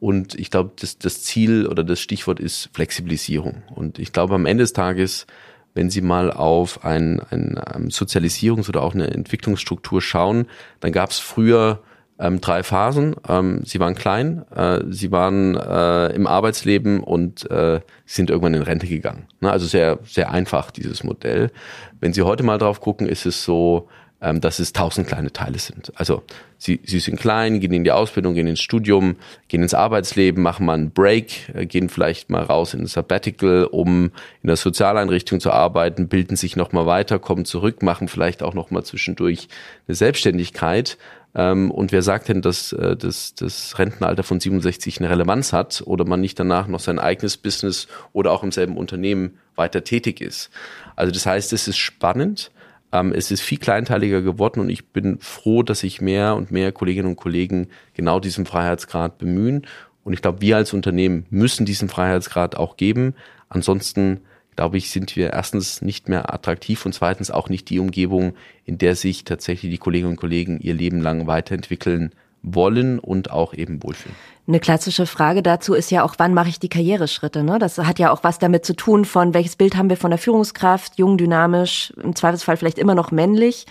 Und 0.00 0.34
ich 0.34 0.50
glaube, 0.50 0.72
das, 0.80 0.98
das 0.98 1.22
Ziel 1.22 1.66
oder 1.66 1.84
das 1.84 2.00
Stichwort 2.00 2.40
ist 2.40 2.70
Flexibilisierung. 2.72 3.62
Und 3.74 3.98
ich 3.98 4.12
glaube, 4.12 4.34
am 4.34 4.46
Ende 4.46 4.64
des 4.64 4.72
Tages, 4.72 5.26
wenn 5.74 5.90
Sie 5.90 6.00
mal 6.00 6.32
auf 6.32 6.84
ein, 6.84 7.20
ein, 7.30 7.58
ein 7.58 7.90
Sozialisierungs- 7.90 8.68
oder 8.68 8.82
auch 8.82 8.94
eine 8.94 9.08
Entwicklungsstruktur 9.08 10.00
schauen, 10.00 10.46
dann 10.80 10.92
gab 10.92 11.10
es 11.10 11.18
früher 11.18 11.82
ähm, 12.20 12.40
drei 12.40 12.62
Phasen. 12.62 13.16
Ähm, 13.28 13.62
sie 13.64 13.80
waren 13.80 13.94
klein, 13.94 14.44
äh, 14.54 14.80
sie 14.90 15.10
waren 15.10 15.56
äh, 15.56 16.08
im 16.08 16.26
Arbeitsleben 16.26 17.00
und 17.00 17.50
äh, 17.50 17.80
sind 18.04 18.30
irgendwann 18.30 18.54
in 18.54 18.62
Rente 18.62 18.86
gegangen. 18.86 19.26
Ne? 19.40 19.50
Also 19.50 19.66
sehr, 19.66 19.98
sehr 20.04 20.30
einfach, 20.30 20.70
dieses 20.70 21.02
Modell. 21.02 21.50
Wenn 21.98 22.12
Sie 22.12 22.22
heute 22.22 22.42
mal 22.42 22.58
drauf 22.58 22.80
gucken, 22.80 23.08
ist 23.08 23.26
es 23.26 23.44
so, 23.44 23.88
ähm, 24.22 24.40
dass 24.40 24.58
es 24.58 24.72
tausend 24.72 25.06
kleine 25.08 25.32
Teile 25.32 25.58
sind. 25.58 25.92
Also 25.94 26.22
sie, 26.58 26.80
sie 26.84 26.98
sind 26.98 27.18
klein, 27.18 27.58
gehen 27.58 27.72
in 27.72 27.84
die 27.84 27.90
Ausbildung, 27.90 28.34
gehen 28.34 28.46
ins 28.46 28.60
Studium, 28.60 29.16
gehen 29.48 29.62
ins 29.62 29.72
Arbeitsleben, 29.72 30.42
machen 30.42 30.66
mal 30.66 30.74
einen 30.74 30.90
Break, 30.90 31.50
äh, 31.54 31.64
gehen 31.64 31.88
vielleicht 31.88 32.28
mal 32.28 32.42
raus 32.42 32.74
in 32.74 32.82
ein 32.82 32.86
Sabbatical, 32.86 33.64
um 33.64 34.10
in 34.42 34.48
der 34.48 34.56
Sozialeinrichtung 34.56 35.40
zu 35.40 35.50
arbeiten, 35.52 36.08
bilden 36.08 36.36
sich 36.36 36.54
nochmal 36.54 36.84
weiter, 36.84 37.18
kommen 37.18 37.46
zurück, 37.46 37.82
machen 37.82 38.08
vielleicht 38.08 38.42
auch 38.42 38.52
nochmal 38.52 38.84
zwischendurch 38.84 39.48
eine 39.88 39.94
Selbstständigkeit. 39.94 40.98
Ähm, 41.34 41.70
und 41.70 41.92
wer 41.92 42.02
sagt 42.02 42.28
denn, 42.28 42.42
dass 42.42 42.72
äh, 42.72 42.96
das, 42.96 43.34
das 43.34 43.78
Rentenalter 43.78 44.22
von 44.22 44.40
67 44.40 44.98
eine 44.98 45.10
Relevanz 45.10 45.52
hat 45.52 45.82
oder 45.86 46.04
man 46.04 46.20
nicht 46.20 46.38
danach 46.38 46.66
noch 46.66 46.80
sein 46.80 46.98
eigenes 46.98 47.36
Business 47.36 47.86
oder 48.12 48.32
auch 48.32 48.42
im 48.42 48.52
selben 48.52 48.76
Unternehmen 48.76 49.38
weiter 49.54 49.84
tätig 49.84 50.20
ist? 50.20 50.50
Also 50.96 51.12
das 51.12 51.26
heißt, 51.26 51.52
es 51.52 51.68
ist 51.68 51.78
spannend. 51.78 52.50
Ähm, 52.92 53.12
es 53.12 53.30
ist 53.30 53.42
viel 53.42 53.58
kleinteiliger 53.58 54.22
geworden 54.22 54.60
und 54.60 54.70
ich 54.70 54.88
bin 54.88 55.18
froh, 55.20 55.62
dass 55.62 55.80
sich 55.80 56.00
mehr 56.00 56.34
und 56.34 56.50
mehr 56.50 56.72
Kolleginnen 56.72 57.08
und 57.08 57.16
Kollegen 57.16 57.68
genau 57.94 58.18
diesen 58.18 58.46
Freiheitsgrad 58.46 59.18
bemühen. 59.18 59.66
Und 60.02 60.14
ich 60.14 60.22
glaube, 60.22 60.40
wir 60.40 60.56
als 60.56 60.72
Unternehmen 60.72 61.26
müssen 61.30 61.66
diesen 61.66 61.88
Freiheitsgrad 61.88 62.56
auch 62.56 62.76
geben. 62.76 63.14
Ansonsten 63.48 64.22
glaube 64.56 64.78
ich, 64.78 64.90
sind 64.90 65.16
wir 65.16 65.32
erstens 65.32 65.82
nicht 65.82 66.08
mehr 66.08 66.32
attraktiv 66.32 66.84
und 66.84 66.92
zweitens 66.92 67.30
auch 67.30 67.48
nicht 67.48 67.70
die 67.70 67.78
Umgebung, 67.78 68.34
in 68.64 68.78
der 68.78 68.94
sich 68.94 69.24
tatsächlich 69.24 69.70
die 69.70 69.78
Kolleginnen 69.78 70.12
und 70.12 70.16
Kollegen 70.16 70.60
ihr 70.60 70.74
Leben 70.74 71.00
lang 71.00 71.26
weiterentwickeln 71.26 72.12
wollen 72.42 72.98
und 72.98 73.30
auch 73.30 73.54
eben 73.54 73.82
wohlfühlen. 73.82 74.16
Eine 74.46 74.60
klassische 74.60 75.06
Frage 75.06 75.42
dazu 75.42 75.74
ist 75.74 75.90
ja 75.90 76.02
auch, 76.02 76.14
wann 76.18 76.34
mache 76.34 76.48
ich 76.48 76.58
die 76.58 76.68
Karriereschritte? 76.68 77.44
Ne? 77.44 77.58
Das 77.58 77.78
hat 77.78 77.98
ja 77.98 78.10
auch 78.10 78.24
was 78.24 78.38
damit 78.38 78.64
zu 78.64 78.74
tun, 78.74 79.04
von 79.04 79.34
welches 79.34 79.56
Bild 79.56 79.76
haben 79.76 79.90
wir 79.90 79.96
von 79.96 80.10
der 80.10 80.18
Führungskraft, 80.18 80.98
jung, 80.98 81.18
dynamisch, 81.18 81.92
im 82.02 82.16
Zweifelsfall 82.16 82.56
vielleicht 82.56 82.78
immer 82.78 82.94
noch 82.94 83.10
männlich. 83.10 83.66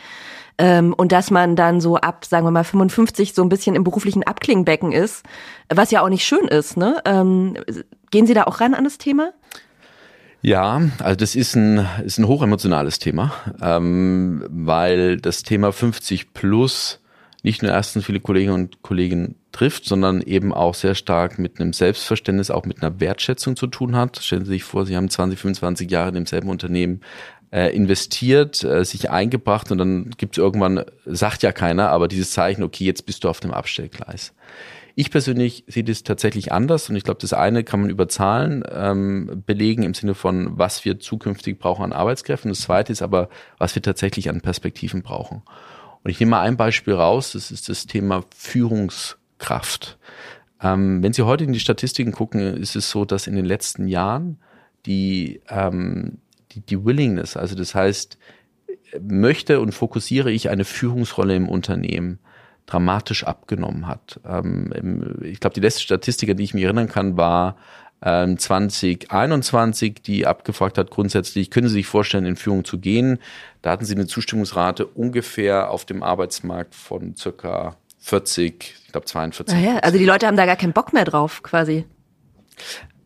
Ähm, 0.57 0.93
und 0.93 1.11
dass 1.11 1.31
man 1.31 1.55
dann 1.55 1.81
so 1.81 1.95
ab, 1.97 2.25
sagen 2.25 2.45
wir 2.45 2.51
mal, 2.51 2.63
55 2.63 3.33
so 3.33 3.41
ein 3.41 3.49
bisschen 3.49 3.75
im 3.75 3.83
beruflichen 3.83 4.23
Abklingbecken 4.23 4.91
ist, 4.91 5.23
was 5.69 5.91
ja 5.91 6.01
auch 6.01 6.09
nicht 6.09 6.25
schön 6.25 6.47
ist. 6.47 6.77
Ne? 6.77 7.01
Ähm, 7.05 7.55
gehen 8.11 8.27
Sie 8.27 8.33
da 8.33 8.43
auch 8.43 8.59
ran 8.59 8.73
an 8.73 8.83
das 8.83 8.97
Thema? 8.97 9.31
Ja, 10.41 10.81
also 10.99 11.15
das 11.15 11.35
ist 11.35 11.55
ein, 11.55 11.85
ist 12.05 12.17
ein 12.17 12.27
hochemotionales 12.27 12.99
Thema, 12.99 13.33
ähm, 13.61 14.45
weil 14.49 15.17
das 15.17 15.43
Thema 15.43 15.71
50 15.73 16.33
plus 16.33 17.01
nicht 17.43 17.61
nur 17.61 17.71
erstens 17.71 18.05
viele 18.05 18.19
Kolleginnen 18.19 18.53
und 18.53 18.81
Kollegen 18.81 19.35
trifft, 19.51 19.85
sondern 19.85 20.21
eben 20.21 20.53
auch 20.53 20.73
sehr 20.75 20.95
stark 20.95 21.39
mit 21.39 21.59
einem 21.59 21.73
Selbstverständnis, 21.73 22.51
auch 22.51 22.65
mit 22.65 22.81
einer 22.81 22.99
Wertschätzung 22.99 23.55
zu 23.55 23.67
tun 23.67 23.95
hat. 23.95 24.17
Stellen 24.21 24.45
Sie 24.45 24.51
sich 24.51 24.63
vor, 24.63 24.85
Sie 24.85 24.95
haben 24.95 25.09
20, 25.09 25.39
25 25.39 25.89
Jahre 25.89 26.09
in 26.09 26.15
demselben 26.15 26.49
Unternehmen 26.49 27.01
äh, 27.51 27.75
investiert, 27.75 28.63
äh, 28.63 28.83
sich 28.85 29.09
eingebracht 29.09 29.71
und 29.71 29.77
dann 29.77 30.11
gibt 30.17 30.37
es 30.37 30.43
irgendwann, 30.43 30.83
sagt 31.05 31.43
ja 31.43 31.51
keiner, 31.51 31.89
aber 31.89 32.07
dieses 32.07 32.31
Zeichen, 32.31 32.63
okay, 32.63 32.85
jetzt 32.85 33.05
bist 33.05 33.23
du 33.23 33.29
auf 33.29 33.39
dem 33.39 33.51
Abstellgleis. 33.51 34.33
Ich 34.99 35.11
persönlich 35.11 35.63
sehe 35.65 35.85
das 35.85 36.03
tatsächlich 36.03 36.51
anders 36.51 36.89
und 36.89 36.97
ich 36.97 37.05
glaube, 37.05 37.21
das 37.21 37.31
eine 37.31 37.63
kann 37.63 37.79
man 37.79 37.89
über 37.89 38.09
Zahlen 38.09 38.65
ähm, 38.69 39.43
belegen 39.45 39.83
im 39.83 39.93
Sinne 39.93 40.13
von, 40.13 40.57
was 40.57 40.83
wir 40.83 40.99
zukünftig 40.99 41.57
brauchen 41.57 41.85
an 41.85 41.93
Arbeitskräften. 41.93 42.51
Das 42.51 42.59
zweite 42.59 42.91
ist 42.91 43.01
aber, 43.01 43.29
was 43.57 43.73
wir 43.75 43.81
tatsächlich 43.81 44.27
an 44.27 44.41
Perspektiven 44.41 45.01
brauchen. 45.01 45.43
Und 46.03 46.11
ich 46.11 46.19
nehme 46.19 46.31
mal 46.31 46.41
ein 46.41 46.57
Beispiel 46.57 46.95
raus, 46.95 47.31
das 47.31 47.49
ist 47.49 47.69
das 47.69 47.85
Thema 47.85 48.25
Führungskraft. 48.35 49.97
Ähm, 50.61 51.01
wenn 51.01 51.13
Sie 51.13 51.21
heute 51.21 51.45
in 51.45 51.53
die 51.53 51.61
Statistiken 51.61 52.11
gucken, 52.11 52.41
ist 52.41 52.75
es 52.75 52.91
so, 52.91 53.05
dass 53.05 53.25
in 53.25 53.37
den 53.37 53.45
letzten 53.45 53.87
Jahren 53.87 54.37
die, 54.85 55.39
ähm, 55.47 56.17
die, 56.51 56.59
die 56.59 56.83
Willingness, 56.83 57.37
also 57.37 57.55
das 57.55 57.73
heißt, 57.73 58.17
möchte 58.99 59.61
und 59.61 59.71
fokussiere 59.71 60.29
ich 60.29 60.49
eine 60.49 60.65
Führungsrolle 60.65 61.37
im 61.37 61.47
Unternehmen, 61.47 62.19
dramatisch 62.69 63.23
abgenommen 63.23 63.87
hat. 63.87 64.19
Ähm, 64.27 65.17
ich 65.21 65.39
glaube, 65.39 65.53
die 65.53 65.61
letzte 65.61 65.81
Statistik, 65.81 66.29
an 66.29 66.37
die 66.37 66.43
ich 66.43 66.53
mich 66.53 66.63
erinnern 66.63 66.87
kann, 66.87 67.17
war 67.17 67.57
ähm, 68.01 68.37
2021, 68.37 70.01
die 70.01 70.25
abgefragt 70.25 70.77
hat, 70.77 70.91
grundsätzlich, 70.91 71.51
können 71.51 71.67
Sie 71.67 71.73
sich 71.73 71.87
vorstellen, 71.87 72.25
in 72.25 72.35
Führung 72.35 72.63
zu 72.63 72.79
gehen? 72.79 73.19
Da 73.61 73.71
hatten 73.71 73.85
Sie 73.85 73.95
eine 73.95 74.07
Zustimmungsrate 74.07 74.85
ungefähr 74.85 75.69
auf 75.69 75.85
dem 75.85 76.03
Arbeitsmarkt 76.03 76.75
von 76.75 77.15
circa 77.15 77.75
40, 77.99 78.75
ich 78.85 78.91
glaube 78.91 79.05
42. 79.05 79.55
Ah 79.55 79.59
ja, 79.59 79.77
also 79.79 79.97
die 79.97 80.05
Leute 80.05 80.27
haben 80.27 80.37
da 80.37 80.45
gar 80.45 80.55
keinen 80.55 80.73
Bock 80.73 80.93
mehr 80.93 81.05
drauf, 81.05 81.43
quasi. 81.43 81.85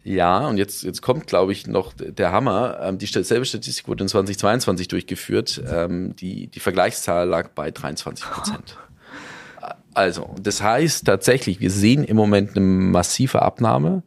Ja, 0.04 0.48
und 0.48 0.58
jetzt, 0.58 0.84
jetzt 0.84 1.02
kommt, 1.02 1.28
glaube 1.28 1.54
ich, 1.54 1.66
noch 1.66 1.94
der 1.94 2.32
Hammer. 2.32 2.80
Ähm, 2.82 2.98
die 2.98 3.06
selbe 3.06 3.46
Statistik 3.46 3.88
wurde 3.88 4.04
in 4.04 4.10
2022 4.10 4.90
durchgeführt. 4.90 5.62
Ähm, 5.72 6.16
die, 6.18 6.48
die 6.48 6.60
Vergleichszahl 6.60 7.28
lag 7.28 7.50
bei 7.50 7.72
23 7.72 8.26
Prozent. 8.26 8.78
Also, 9.94 10.36
das 10.42 10.62
heißt 10.62 11.06
tatsächlich, 11.06 11.60
wir 11.60 11.72
sehen 11.72 12.04
im 12.04 12.18
Moment 12.18 12.56
eine 12.56 12.66
massive 12.66 13.42
Abnahme 13.42 14.04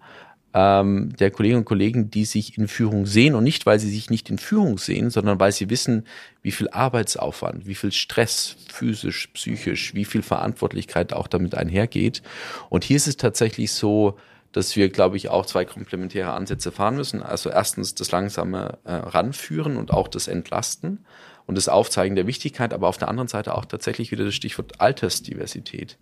ähm, 0.56 1.14
der 1.16 1.30
Kolleginnen 1.30 1.60
und 1.60 1.64
Kollegen, 1.66 2.10
die 2.10 2.24
sich 2.24 2.56
in 2.56 2.66
Führung 2.66 3.04
sehen 3.04 3.34
und 3.34 3.44
nicht, 3.44 3.66
weil 3.66 3.78
sie 3.78 3.90
sich 3.90 4.08
nicht 4.08 4.30
in 4.30 4.38
Führung 4.38 4.78
sehen, 4.78 5.10
sondern 5.10 5.38
weil 5.38 5.52
sie 5.52 5.68
wissen, 5.68 6.06
wie 6.42 6.50
viel 6.50 6.70
Arbeitsaufwand, 6.70 7.66
wie 7.66 7.74
viel 7.74 7.92
Stress 7.92 8.56
physisch, 8.72 9.28
psychisch, 9.34 9.94
wie 9.94 10.06
viel 10.06 10.22
Verantwortlichkeit 10.22 11.12
auch 11.12 11.26
damit 11.26 11.54
einhergeht. 11.54 12.22
Und 12.70 12.84
hier 12.84 12.96
ist 12.96 13.06
es 13.06 13.18
tatsächlich 13.18 13.72
so, 13.72 14.16
dass 14.52 14.74
wir, 14.76 14.88
glaube 14.88 15.18
ich, 15.18 15.28
auch 15.28 15.44
zwei 15.44 15.66
komplementäre 15.66 16.32
Ansätze 16.32 16.72
fahren 16.72 16.96
müssen. 16.96 17.22
Also 17.22 17.50
erstens 17.50 17.94
das 17.94 18.10
langsame 18.10 18.78
äh, 18.84 18.94
Ranführen 18.94 19.76
und 19.76 19.92
auch 19.92 20.08
das 20.08 20.26
Entlasten 20.26 21.04
und 21.46 21.56
das 21.56 21.68
Aufzeigen 21.68 22.16
der 22.16 22.26
Wichtigkeit, 22.26 22.72
aber 22.72 22.88
auf 22.88 22.98
der 22.98 23.08
anderen 23.08 23.28
Seite 23.28 23.54
auch 23.54 23.64
tatsächlich 23.64 24.10
wieder 24.10 24.24
das 24.24 24.34
Stichwort 24.34 24.80
Altersdiversität. 24.80 25.98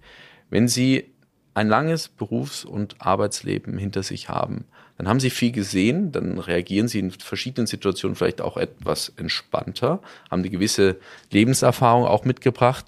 Wenn 0.51 0.69
Sie 0.69 1.13
ein 1.55 1.69
langes 1.69 2.09
Berufs- 2.09 2.65
und 2.65 3.01
Arbeitsleben 3.01 3.79
hinter 3.79 4.03
sich 4.03 4.29
haben, 4.29 4.65
dann 4.97 5.09
haben 5.09 5.21
Sie 5.21 5.31
viel 5.31 5.53
gesehen, 5.53 6.13
dann 6.13 6.39
reagieren 6.39 6.89
Sie 6.89 6.99
in 6.99 7.11
verschiedenen 7.11 7.67
Situationen 7.67 8.17
vielleicht 8.17 8.41
auch 8.41 8.57
etwas 8.57 9.13
entspannter, 9.17 10.01
haben 10.31 10.41
eine 10.41 10.51
gewisse 10.51 10.97
Lebenserfahrung 11.31 12.05
auch 12.05 12.25
mitgebracht. 12.25 12.87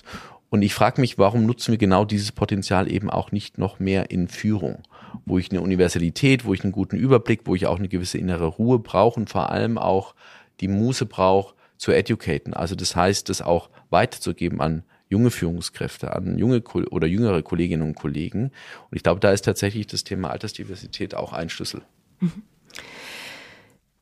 Und 0.49 0.63
ich 0.63 0.75
frage 0.75 1.01
mich, 1.01 1.19
warum 1.19 1.45
nutzen 1.47 1.73
wir 1.73 1.79
genau 1.79 2.05
dieses 2.05 2.31
Potenzial 2.31 2.91
eben 2.91 3.11
auch 3.11 3.33
nicht 3.33 3.59
noch 3.59 3.81
mehr 3.81 4.11
in 4.11 4.29
Führung, 4.29 4.83
wo 5.25 5.39
ich 5.39 5.51
eine 5.51 5.61
Universalität, 5.61 6.45
wo 6.45 6.55
ich 6.55 6.63
einen 6.63 6.73
guten 6.73 6.97
Überblick, 6.97 7.43
wo 7.45 7.55
ich 7.57 7.67
auch 7.67 7.79
eine 7.79 7.89
gewisse 7.89 8.19
innere 8.19 8.47
Ruhe 8.47 8.79
brauche 8.79 9.19
und 9.19 9.29
vor 9.29 9.51
allem 9.51 9.77
auch 9.77 10.15
die 10.61 10.69
Muße 10.69 11.07
brauche, 11.07 11.56
zu 11.77 11.93
educaten. 11.93 12.55
Also 12.55 12.75
das 12.75 12.97
heißt, 12.97 13.29
das 13.29 13.43
auch 13.43 13.71
weiterzugeben 13.91 14.61
an 14.61 14.83
junge 15.09 15.31
Führungskräfte, 15.31 16.15
an 16.15 16.39
junge 16.39 16.63
oder 16.91 17.07
jüngere 17.07 17.43
Kolleginnen 17.43 17.83
und 17.83 17.95
Kollegen. 17.95 18.51
Und 18.91 18.97
ich 18.97 19.03
glaube, 19.03 19.21
da 19.21 19.31
ist 19.31 19.45
tatsächlich 19.45 19.87
das 19.87 20.05
Thema 20.05 20.31
Altersdiversität 20.31 21.15
auch 21.15 21.33
ein 21.33 21.49
Schlüssel. 21.49 21.83
Mhm. 22.21 22.43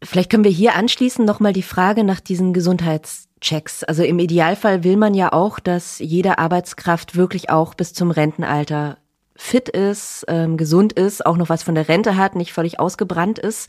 Vielleicht 0.02 0.30
können 0.30 0.44
wir 0.44 0.50
hier 0.50 0.74
anschließend 0.74 1.26
nochmal 1.26 1.52
die 1.52 1.62
Frage 1.62 2.04
nach 2.04 2.20
diesen 2.20 2.52
Gesundheitschecks. 2.52 3.84
Also 3.84 4.02
im 4.02 4.18
Idealfall 4.18 4.84
will 4.84 4.96
man 4.96 5.14
ja 5.14 5.32
auch, 5.32 5.58
dass 5.58 5.98
jede 5.98 6.38
Arbeitskraft 6.38 7.16
wirklich 7.16 7.48
auch 7.48 7.74
bis 7.74 7.94
zum 7.94 8.10
Rentenalter 8.10 8.98
fit 9.37 9.68
ist, 9.68 10.24
ähm, 10.28 10.56
gesund 10.56 10.92
ist, 10.92 11.24
auch 11.24 11.37
noch 11.37 11.48
was 11.48 11.62
von 11.62 11.74
der 11.74 11.88
Rente 11.88 12.16
hat, 12.16 12.37
nicht 12.37 12.52
völlig 12.52 12.78
ausgebrannt 12.78 13.38
ist. 13.38 13.68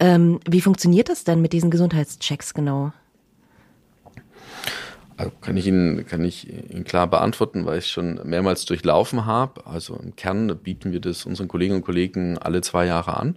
Ähm, 0.00 0.40
wie 0.48 0.60
funktioniert 0.60 1.08
das 1.08 1.24
denn 1.24 1.40
mit 1.40 1.52
diesen 1.52 1.70
Gesundheitschecks 1.70 2.54
genau? 2.54 2.92
Also 5.22 5.32
kann 5.40 5.56
ich 5.56 5.66
Ihnen, 5.68 6.04
kann 6.04 6.24
ich 6.24 6.48
Ihnen 6.48 6.84
klar 6.84 7.06
beantworten, 7.06 7.64
weil 7.64 7.78
ich 7.78 7.86
schon 7.86 8.20
mehrmals 8.24 8.64
durchlaufen 8.64 9.24
habe. 9.24 9.66
Also 9.66 9.94
im 9.94 10.16
Kern 10.16 10.48
bieten 10.58 10.90
wir 10.90 11.00
das 11.00 11.26
unseren 11.26 11.46
Kolleginnen 11.46 11.78
und 11.78 11.84
Kollegen 11.84 12.38
alle 12.38 12.60
zwei 12.60 12.86
Jahre 12.86 13.16
an. 13.16 13.36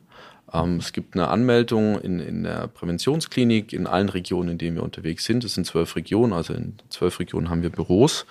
Ähm, 0.51 0.77
es 0.77 0.93
gibt 0.93 1.13
eine 1.13 1.27
Anmeldung 1.27 1.99
in, 2.01 2.19
in 2.19 2.43
der 2.43 2.67
Präventionsklinik 2.67 3.71
in 3.71 3.85
allen 3.85 4.09
Regionen, 4.09 4.49
in 4.49 4.57
denen 4.57 4.77
wir 4.77 4.83
unterwegs 4.83 5.25
sind. 5.25 5.43
Es 5.43 5.53
sind 5.53 5.67
zwölf 5.67 5.95
Regionen, 5.95 6.33
also 6.33 6.53
in 6.53 6.73
zwölf 6.89 7.19
Regionen 7.19 7.51
haben 7.51 7.61
wir 7.61 7.69
Büros. 7.69 8.25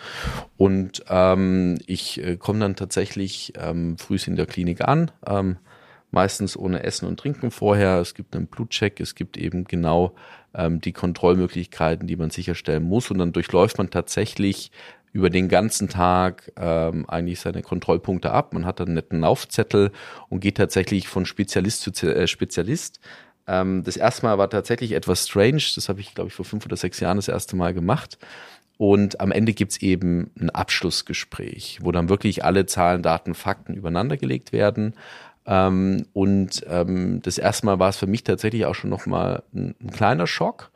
Und 0.57 1.05
ähm, 1.09 1.79
ich 1.87 2.21
äh, 2.25 2.37
komme 2.37 2.59
dann 2.59 2.75
tatsächlich 2.75 3.53
ähm, 3.57 3.99
früh 3.99 4.19
in 4.27 4.35
der 4.35 4.47
Klinik 4.47 4.81
an. 4.81 5.12
Ähm, 5.27 5.59
meistens 6.14 6.57
ohne 6.57 6.83
Essen 6.83 7.07
und 7.07 7.18
Trinken 7.20 7.50
vorher. 7.50 7.98
Es 7.98 8.14
gibt 8.14 8.35
einen 8.35 8.46
Blutcheck, 8.46 9.00
es 9.00 9.14
gibt 9.14 9.37
eben 9.37 9.64
genau 9.64 10.14
ähm, 10.55 10.81
die 10.81 10.92
Kontrollmöglichkeiten, 10.92 12.07
die 12.07 12.16
man 12.16 12.31
sicherstellen 12.31 12.85
muss. 12.85 13.11
Und 13.11 13.18
dann 13.18 13.33
durchläuft 13.33 13.77
man 13.77 13.90
tatsächlich 13.90 14.70
über 15.12 15.31
den 15.31 15.48
ganzen 15.48 15.88
Tag 15.88 16.50
ähm, 16.57 17.09
eigentlich 17.09 17.40
seine 17.40 17.62
Kontrollpunkte 17.62 18.33
ab. 18.33 18.53
Man 18.53 18.64
hat 18.64 18.81
dann 18.81 18.88
einen 18.88 18.94
netten 18.94 19.20
Laufzettel 19.20 19.92
und 20.29 20.40
geht 20.40 20.57
tatsächlich 20.57 21.09
von 21.09 21.27
Spezialist 21.27 21.83
zu 21.83 22.07
äh, 22.07 22.27
Spezialist. 22.27 23.00
Ähm, 23.46 23.85
das 23.85 23.96
erste 23.96 24.27
Mal 24.27 24.38
war 24.38 24.50
tatsächlich 24.50 24.92
etwas 24.92 25.29
strange. 25.29 25.62
Das 25.74 25.88
habe 25.88 26.00
ich, 26.00 26.14
glaube 26.14 26.29
ich, 26.29 26.35
vor 26.35 26.44
fünf 26.44 26.64
oder 26.64 26.77
sechs 26.77 26.98
Jahren 27.00 27.16
das 27.16 27.29
erste 27.29 27.57
Mal 27.57 27.74
gemacht. 27.74 28.18
Und 28.77 29.20
am 29.20 29.31
Ende 29.31 29.53
gibt's 29.53 29.77
eben 29.77 30.33
ein 30.40 30.50
Abschlussgespräch, 30.50 31.79
wo 31.83 31.92
dann 31.92 32.09
wirklich 32.09 32.44
alle 32.44 32.66
Zahlen, 32.66 33.03
Daten, 33.03 33.35
Fakten 33.35 33.74
übereinander 33.74 34.16
gelegt 34.16 34.53
werden. 34.53 34.94
Ähm, 35.46 36.07
und 36.12 36.64
ähm, 36.68 37.20
das 37.22 37.38
erste 37.38 37.66
Mal 37.66 37.78
war 37.78 37.90
es 37.90 37.96
für 37.96 38.07
mich 38.07 38.24
tatsächlich 38.24 38.66
auch 38.66 38.74
schon 38.74 38.90
nochmal 38.90 39.42
ein, 39.54 39.74
ein 39.83 39.90
kleiner 39.90 40.26
Schock. 40.26 40.70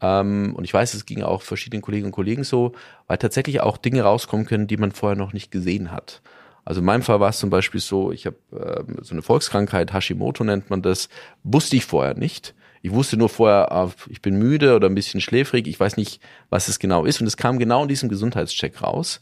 Ähm, 0.00 0.54
und 0.54 0.64
ich 0.64 0.74
weiß, 0.74 0.94
es 0.94 1.06
ging 1.06 1.22
auch 1.22 1.42
verschiedenen 1.42 1.82
Kolleginnen 1.82 2.06
und 2.08 2.14
Kollegen 2.14 2.44
so, 2.44 2.72
weil 3.06 3.18
tatsächlich 3.18 3.60
auch 3.60 3.76
Dinge 3.76 4.02
rauskommen 4.02 4.46
können, 4.46 4.66
die 4.66 4.76
man 4.76 4.92
vorher 4.92 5.16
noch 5.16 5.32
nicht 5.32 5.50
gesehen 5.50 5.90
hat. 5.90 6.22
Also 6.64 6.80
in 6.80 6.86
meinem 6.86 7.02
Fall 7.02 7.20
war 7.20 7.30
es 7.30 7.38
zum 7.38 7.50
Beispiel 7.50 7.80
so, 7.80 8.12
ich 8.12 8.26
habe 8.26 8.36
äh, 8.52 9.02
so 9.02 9.14
eine 9.14 9.22
Volkskrankheit, 9.22 9.92
Hashimoto 9.92 10.44
nennt 10.44 10.70
man 10.70 10.82
das, 10.82 11.08
wusste 11.42 11.76
ich 11.76 11.84
vorher 11.84 12.14
nicht. 12.14 12.54
Ich 12.82 12.92
wusste 12.92 13.16
nur 13.18 13.28
vorher, 13.28 13.72
ah, 13.72 13.90
ich 14.08 14.22
bin 14.22 14.38
müde 14.38 14.74
oder 14.74 14.88
ein 14.88 14.94
bisschen 14.94 15.20
schläfrig, 15.20 15.66
ich 15.66 15.78
weiß 15.78 15.96
nicht, 15.98 16.22
was 16.48 16.68
es 16.68 16.78
genau 16.78 17.04
ist. 17.04 17.20
Und 17.20 17.26
es 17.26 17.36
kam 17.36 17.58
genau 17.58 17.82
in 17.82 17.88
diesem 17.88 18.08
Gesundheitscheck 18.08 18.82
raus. 18.82 19.20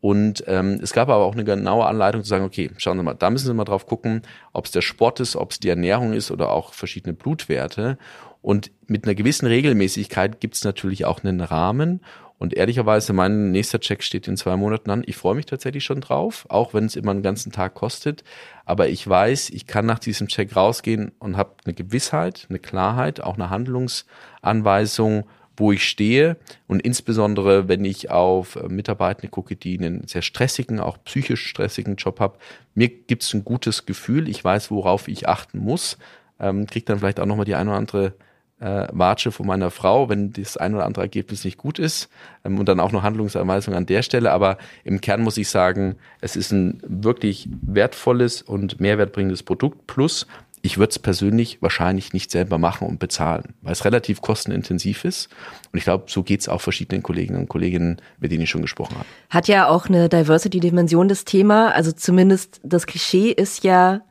Und 0.00 0.44
ähm, 0.46 0.80
es 0.82 0.92
gab 0.92 1.08
aber 1.08 1.24
auch 1.24 1.34
eine 1.34 1.44
genaue 1.44 1.84
Anleitung 1.84 2.22
zu 2.22 2.28
sagen, 2.28 2.44
okay, 2.44 2.70
schauen 2.78 2.96
Sie 2.96 3.02
mal, 3.04 3.14
da 3.14 3.28
müssen 3.28 3.46
Sie 3.46 3.54
mal 3.54 3.64
drauf 3.64 3.86
gucken, 3.86 4.22
ob 4.52 4.64
es 4.64 4.70
der 4.70 4.80
Sport 4.80 5.20
ist, 5.20 5.36
ob 5.36 5.50
es 5.50 5.60
die 5.60 5.68
Ernährung 5.68 6.14
ist 6.14 6.30
oder 6.30 6.50
auch 6.50 6.72
verschiedene 6.72 7.12
Blutwerte. 7.12 7.98
Und 8.42 8.70
mit 8.86 9.04
einer 9.04 9.14
gewissen 9.14 9.46
Regelmäßigkeit 9.46 10.40
gibt 10.40 10.54
es 10.54 10.64
natürlich 10.64 11.04
auch 11.04 11.22
einen 11.22 11.42
Rahmen. 11.42 12.00
Und 12.38 12.54
ehrlicherweise, 12.54 13.12
mein 13.12 13.50
nächster 13.50 13.80
Check 13.80 14.02
steht 14.02 14.26
in 14.26 14.38
zwei 14.38 14.56
Monaten 14.56 14.90
an. 14.90 15.02
Ich 15.04 15.18
freue 15.18 15.34
mich 15.34 15.44
tatsächlich 15.44 15.84
schon 15.84 16.00
drauf, 16.00 16.46
auch 16.48 16.72
wenn 16.72 16.86
es 16.86 16.96
immer 16.96 17.10
einen 17.10 17.22
ganzen 17.22 17.52
Tag 17.52 17.74
kostet. 17.74 18.24
Aber 18.64 18.88
ich 18.88 19.06
weiß, 19.06 19.50
ich 19.50 19.66
kann 19.66 19.84
nach 19.84 19.98
diesem 19.98 20.26
Check 20.26 20.56
rausgehen 20.56 21.12
und 21.18 21.36
habe 21.36 21.56
eine 21.66 21.74
Gewissheit, 21.74 22.46
eine 22.48 22.58
Klarheit, 22.58 23.20
auch 23.20 23.34
eine 23.34 23.50
Handlungsanweisung, 23.50 25.24
wo 25.60 25.72
ich 25.72 25.86
stehe. 25.86 26.36
Und 26.66 26.80
insbesondere, 26.80 27.68
wenn 27.68 27.84
ich 27.84 28.10
auf 28.10 28.58
Mitarbeitende 28.68 29.28
gucke, 29.28 29.54
die 29.54 29.78
einen 29.78 30.06
sehr 30.06 30.22
stressigen, 30.22 30.80
auch 30.80 30.98
psychisch 31.04 31.46
stressigen 31.46 31.96
Job 31.96 32.18
haben, 32.18 32.34
mir 32.74 32.88
gibt 32.88 33.22
es 33.22 33.34
ein 33.34 33.44
gutes 33.44 33.86
Gefühl. 33.86 34.28
Ich 34.28 34.42
weiß, 34.42 34.70
worauf 34.70 35.06
ich 35.06 35.28
achten 35.28 35.58
muss. 35.58 35.98
Ähm, 36.40 36.66
kriege 36.66 36.86
dann 36.86 36.98
vielleicht 36.98 37.20
auch 37.20 37.26
nochmal 37.26 37.44
die 37.44 37.54
eine 37.54 37.70
oder 37.70 37.78
andere 37.78 38.14
äh, 38.60 38.86
Watsche 38.92 39.32
von 39.32 39.46
meiner 39.46 39.70
Frau, 39.70 40.08
wenn 40.08 40.32
das 40.32 40.56
ein 40.56 40.74
oder 40.74 40.84
andere 40.84 41.02
Ergebnis 41.02 41.44
nicht 41.44 41.56
gut 41.56 41.78
ist 41.78 42.08
ähm, 42.44 42.58
und 42.58 42.68
dann 42.68 42.80
auch 42.80 42.92
noch 42.92 43.02
Handlungsanweisungen 43.02 43.76
an 43.76 43.86
der 43.86 44.02
Stelle. 44.02 44.32
Aber 44.32 44.58
im 44.84 45.00
Kern 45.00 45.22
muss 45.22 45.38
ich 45.38 45.48
sagen, 45.48 45.96
es 46.20 46.36
ist 46.36 46.52
ein 46.52 46.80
wirklich 46.86 47.48
wertvolles 47.62 48.42
und 48.42 48.80
mehrwertbringendes 48.80 49.42
Produkt. 49.42 49.86
Plus, 49.86 50.26
ich 50.62 50.78
würde 50.78 50.90
es 50.90 50.98
persönlich 50.98 51.62
wahrscheinlich 51.62 52.12
nicht 52.12 52.30
selber 52.30 52.58
machen 52.58 52.86
und 52.86 52.98
bezahlen, 52.98 53.54
weil 53.62 53.72
es 53.72 53.84
relativ 53.84 54.20
kostenintensiv 54.20 55.04
ist. 55.04 55.28
Und 55.72 55.78
ich 55.78 55.84
glaube, 55.84 56.04
so 56.08 56.22
geht 56.22 56.40
es 56.40 56.48
auch 56.48 56.60
verschiedenen 56.60 57.02
Kolleginnen 57.02 57.40
und 57.40 57.48
Kollegen, 57.48 57.96
mit 58.18 58.30
denen 58.30 58.42
ich 58.42 58.50
schon 58.50 58.62
gesprochen 58.62 58.96
habe. 58.96 59.06
Hat 59.30 59.48
ja 59.48 59.68
auch 59.68 59.86
eine 59.86 60.08
Diversity-Dimension 60.08 61.08
das 61.08 61.24
Thema. 61.24 61.72
Also 61.72 61.92
zumindest 61.92 62.60
das 62.62 62.86
Klischee 62.86 63.30
ist 63.30 63.64
ja, 63.64 64.02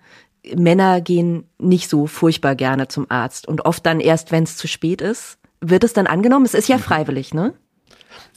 Männer 0.56 1.02
gehen 1.02 1.44
nicht 1.60 1.90
so 1.90 2.08
furchtbar 2.08 2.56
gerne 2.56 2.88
zum 2.88 3.06
Arzt 3.10 3.48
und 3.48 3.66
oft 3.66 3.86
dann 3.86 4.00
erst, 4.00 4.32
wenn 4.32 4.44
es 4.44 4.58
zu 4.58 4.68
spät 4.68 5.02
ist. 5.02 5.38
Wird 5.62 5.84
es 5.84 5.94
dann 5.94 6.08
angenommen? 6.08 6.46
Es 6.46 6.54
ist 6.54 6.70
ja 6.70 6.78
mhm. 6.78 6.82
freiwillig, 6.82 7.34
ne? 7.34 7.54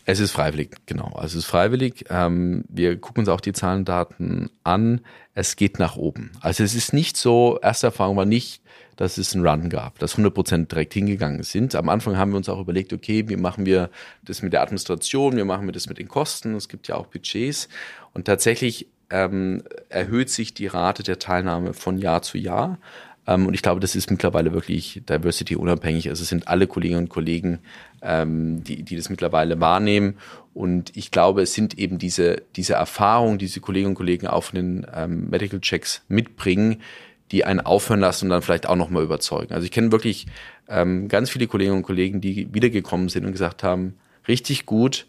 Es 0.05 0.21
ist 0.21 0.33
freiwillig, 0.33 0.77
genau. 0.87 1.13
Also 1.15 1.39
es 1.39 1.45
ist 1.45 1.47
freiwillig. 1.47 2.07
Ähm, 2.11 2.65
wir 2.69 3.01
gucken 3.01 3.21
uns 3.23 3.29
auch 3.29 3.41
die 3.41 3.53
Zahlen, 3.53 3.85
Daten 3.85 4.51
an. 4.65 5.01
Es 5.35 5.57
geht 5.57 5.79
nach 5.79 5.97
oben. 5.97 6.33
Also 6.41 6.65
es 6.65 6.75
ist 6.75 6.93
nicht 6.93 7.17
so, 7.17 7.59
erste 7.63 7.89
Erfahrung 7.89 8.17
war 8.17 8.25
nicht, 8.25 8.63
dass 8.97 9.19
es 9.19 9.35
einen 9.35 9.47
Run 9.47 9.69
gab, 9.71 9.99
dass 9.99 10.13
100 10.13 10.35
Prozent 10.35 10.73
direkt 10.73 10.95
hingegangen 10.95 11.43
sind. 11.43 11.75
Am 11.75 11.89
Anfang 11.89 12.17
haben 12.17 12.33
wir 12.33 12.37
uns 12.37 12.49
auch 12.49 12.61
überlegt, 12.61 12.93
okay, 12.93 13.29
wie 13.29 13.37
machen 13.37 13.65
wir 13.65 13.91
das 14.23 14.43
mit 14.43 14.53
der 14.53 14.63
Administration, 14.63 15.37
wie 15.37 15.45
machen 15.45 15.67
wir 15.67 15.73
das 15.73 15.89
mit 15.89 15.99
den 15.99 16.09
Kosten. 16.09 16.55
Es 16.55 16.69
gibt 16.69 16.89
ja 16.89 16.97
auch 16.97 17.07
Budgets. 17.07 17.69
Und 18.13 18.27
tatsächlich 18.27 18.89
ähm, 19.11 19.63
erhöht 19.89 20.31
sich 20.31 20.55
die 20.55 20.67
Rate 20.67 21.03
der 21.03 21.19
Teilnahme 21.19 21.75
von 21.75 21.99
Jahr 21.99 22.23
zu 22.23 22.39
Jahr. 22.39 22.79
Ähm, 23.27 23.47
und 23.47 23.55
ich 23.55 23.63
glaube, 23.63 23.81
das 23.81 23.95
ist 23.95 24.11
mittlerweile 24.11 24.53
wirklich 24.53 25.03
Diversity 25.09 25.57
unabhängig. 25.57 26.09
Also 26.09 26.23
es 26.23 26.29
sind 26.29 26.49
alle 26.49 26.67
Kolleginnen 26.67 27.05
und 27.05 27.09
Kollegen, 27.09 27.61
ähm, 28.03 28.65
die, 28.65 28.83
die 28.83 28.97
das 28.97 29.11
mittlerweile 29.11 29.61
wahrnehmen. 29.61 30.17
Und 30.55 30.97
ich 30.97 31.11
glaube, 31.11 31.43
es 31.43 31.55
sind 31.55 31.79
eben 31.79 31.99
diese, 31.99 32.43
diese 32.57 32.75
Erfahrungen, 32.75 33.39
die 33.39 33.47
diese 33.47 33.61
Kolleginnen 33.61 33.91
und 33.93 33.97
Kollegen 33.97 34.27
auch 34.27 34.45
von 34.45 34.57
den 34.57 34.87
ähm, 34.95 35.31
Medical 35.31 35.61
Checks 35.61 36.03
mitbringen, 36.09 36.83
die 37.31 37.45
einen 37.45 37.61
aufhören 37.61 38.01
lassen 38.01 38.27
und 38.27 38.31
dann 38.31 38.43
vielleicht 38.43 38.67
auch 38.67 38.77
nochmal 38.77 39.03
überzeugen. 39.03 39.55
Also 39.55 39.65
ich 39.65 39.71
kenne 39.71 39.93
wirklich 39.93 40.27
ähm, 40.69 41.09
ganz 41.09 41.31
viele 41.31 41.47
Kolleginnen 41.47 41.79
und 41.79 41.83
Kollegen, 41.83 42.21
die 42.21 42.53
wiedergekommen 42.53 43.09
sind 43.09 43.25
und 43.25 43.33
gesagt 43.33 43.63
haben, 43.63 43.95
richtig 44.29 44.67
gut, 44.67 45.07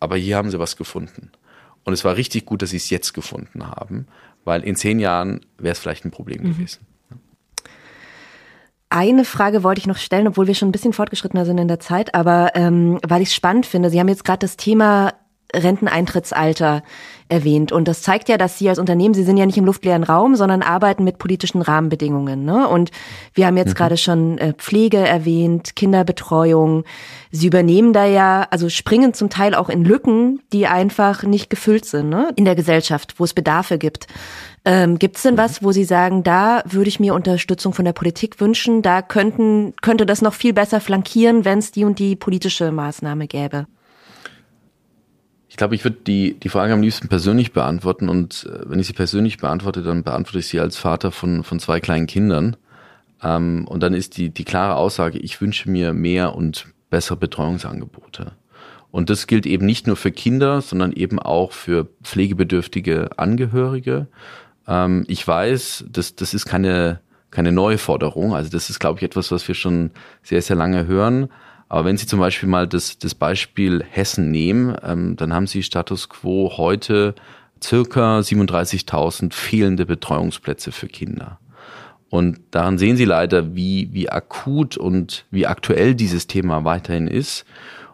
aber 0.00 0.16
hier 0.16 0.36
haben 0.36 0.50
sie 0.50 0.58
was 0.58 0.76
gefunden. 0.76 1.30
Und 1.84 1.92
es 1.92 2.04
war 2.04 2.16
richtig 2.16 2.46
gut, 2.46 2.62
dass 2.62 2.70
sie 2.70 2.78
es 2.78 2.90
jetzt 2.90 3.12
gefunden 3.12 3.66
haben, 3.68 4.06
weil 4.44 4.64
in 4.64 4.76
zehn 4.76 4.98
Jahren 4.98 5.40
wäre 5.58 5.72
es 5.72 5.78
vielleicht 5.78 6.04
ein 6.04 6.10
Problem 6.10 6.42
mhm. 6.42 6.52
gewesen. 6.52 6.86
Eine 8.88 9.24
Frage 9.24 9.64
wollte 9.64 9.80
ich 9.80 9.86
noch 9.86 9.96
stellen, 9.96 10.28
obwohl 10.28 10.46
wir 10.46 10.54
schon 10.54 10.68
ein 10.68 10.72
bisschen 10.72 10.92
fortgeschrittener 10.92 11.44
sind 11.44 11.58
in 11.58 11.68
der 11.68 11.80
Zeit, 11.80 12.14
aber 12.14 12.52
ähm, 12.54 12.98
weil 13.06 13.22
ich 13.22 13.30
es 13.30 13.34
spannend 13.34 13.66
finde. 13.66 13.90
Sie 13.90 13.98
haben 13.98 14.08
jetzt 14.08 14.24
gerade 14.24 14.38
das 14.38 14.56
Thema 14.56 15.12
Renteneintrittsalter 15.54 16.82
erwähnt. 17.28 17.72
Und 17.72 17.88
das 17.88 18.02
zeigt 18.02 18.28
ja, 18.28 18.36
dass 18.36 18.58
Sie 18.58 18.68
als 18.68 18.78
Unternehmen, 18.78 19.14
Sie 19.14 19.24
sind 19.24 19.36
ja 19.36 19.46
nicht 19.46 19.58
im 19.58 19.64
luftleeren 19.64 20.04
Raum, 20.04 20.36
sondern 20.36 20.62
arbeiten 20.62 21.02
mit 21.02 21.18
politischen 21.18 21.60
Rahmenbedingungen. 21.60 22.44
Ne? 22.44 22.68
Und 22.68 22.90
wir 23.34 23.46
haben 23.46 23.56
jetzt 23.56 23.70
mhm. 23.70 23.74
gerade 23.74 23.96
schon 23.96 24.38
äh, 24.38 24.52
Pflege 24.52 24.98
erwähnt, 24.98 25.74
Kinderbetreuung. 25.74 26.84
Sie 27.32 27.48
übernehmen 27.48 27.92
da 27.92 28.04
ja, 28.04 28.46
also 28.50 28.68
springen 28.68 29.12
zum 29.12 29.28
Teil 29.28 29.54
auch 29.54 29.68
in 29.68 29.84
Lücken, 29.84 30.40
die 30.52 30.66
einfach 30.66 31.24
nicht 31.24 31.50
gefüllt 31.50 31.84
sind 31.84 32.08
ne? 32.08 32.30
in 32.36 32.44
der 32.44 32.54
Gesellschaft, 32.54 33.14
wo 33.18 33.24
es 33.24 33.34
Bedarfe 33.34 33.78
gibt. 33.78 34.06
Ähm, 34.64 34.98
Gibt 34.98 35.16
es 35.16 35.22
denn 35.22 35.36
was, 35.36 35.62
wo 35.62 35.72
Sie 35.72 35.84
sagen, 35.84 36.22
da 36.22 36.62
würde 36.66 36.88
ich 36.88 37.00
mir 37.00 37.14
Unterstützung 37.14 37.72
von 37.72 37.84
der 37.84 37.92
Politik 37.92 38.40
wünschen? 38.40 38.82
Da 38.82 39.02
könnten, 39.02 39.74
könnte 39.80 40.06
das 40.06 40.22
noch 40.22 40.34
viel 40.34 40.52
besser 40.52 40.80
flankieren, 40.80 41.44
wenn 41.44 41.58
es 41.58 41.72
die 41.72 41.84
und 41.84 41.98
die 41.98 42.16
politische 42.16 42.72
Maßnahme 42.72 43.26
gäbe? 43.26 43.66
Ich 45.56 45.58
glaube, 45.58 45.74
ich 45.74 45.84
würde 45.84 45.96
die, 46.06 46.38
die 46.38 46.50
Frage 46.50 46.74
am 46.74 46.82
liebsten 46.82 47.08
persönlich 47.08 47.54
beantworten 47.54 48.10
und 48.10 48.44
äh, 48.44 48.68
wenn 48.68 48.78
ich 48.78 48.88
sie 48.88 48.92
persönlich 48.92 49.38
beantworte, 49.38 49.82
dann 49.82 50.02
beantworte 50.02 50.40
ich 50.40 50.48
sie 50.48 50.60
als 50.60 50.76
Vater 50.76 51.10
von, 51.10 51.44
von 51.44 51.58
zwei 51.60 51.80
kleinen 51.80 52.06
Kindern. 52.06 52.58
Ähm, 53.22 53.66
und 53.66 53.82
dann 53.82 53.94
ist 53.94 54.18
die, 54.18 54.28
die 54.28 54.44
klare 54.44 54.74
Aussage, 54.74 55.18
ich 55.18 55.40
wünsche 55.40 55.70
mir 55.70 55.94
mehr 55.94 56.34
und 56.34 56.66
bessere 56.90 57.16
Betreuungsangebote. 57.16 58.32
Und 58.90 59.08
das 59.08 59.26
gilt 59.26 59.46
eben 59.46 59.64
nicht 59.64 59.86
nur 59.86 59.96
für 59.96 60.12
Kinder, 60.12 60.60
sondern 60.60 60.92
eben 60.92 61.18
auch 61.18 61.52
für 61.52 61.88
pflegebedürftige 62.02 63.18
Angehörige. 63.18 64.08
Ähm, 64.68 65.06
ich 65.08 65.26
weiß, 65.26 65.86
das, 65.88 66.16
das 66.16 66.34
ist 66.34 66.44
keine, 66.44 67.00
keine 67.30 67.50
neue 67.50 67.78
Forderung. 67.78 68.34
Also 68.34 68.50
das 68.50 68.68
ist, 68.68 68.78
glaube 68.78 68.98
ich, 68.98 69.04
etwas, 69.04 69.30
was 69.30 69.48
wir 69.48 69.54
schon 69.54 69.90
sehr, 70.22 70.42
sehr 70.42 70.56
lange 70.56 70.86
hören. 70.86 71.30
Aber 71.68 71.84
wenn 71.84 71.96
Sie 71.96 72.06
zum 72.06 72.20
Beispiel 72.20 72.48
mal 72.48 72.66
das, 72.66 72.98
das 72.98 73.14
Beispiel 73.14 73.84
Hessen 73.88 74.30
nehmen, 74.30 74.76
ähm, 74.82 75.16
dann 75.16 75.32
haben 75.32 75.46
Sie 75.46 75.62
Status 75.62 76.08
quo 76.08 76.56
heute 76.56 77.14
circa 77.62 78.20
37.000 78.20 79.32
fehlende 79.32 79.86
Betreuungsplätze 79.86 80.72
für 80.72 80.86
Kinder. 80.86 81.38
Und 82.08 82.38
daran 82.52 82.78
sehen 82.78 82.96
Sie 82.96 83.04
leider, 83.04 83.56
wie, 83.56 83.88
wie 83.92 84.08
akut 84.08 84.76
und 84.76 85.26
wie 85.30 85.46
aktuell 85.46 85.94
dieses 85.94 86.26
Thema 86.28 86.64
weiterhin 86.64 87.08
ist. 87.08 87.44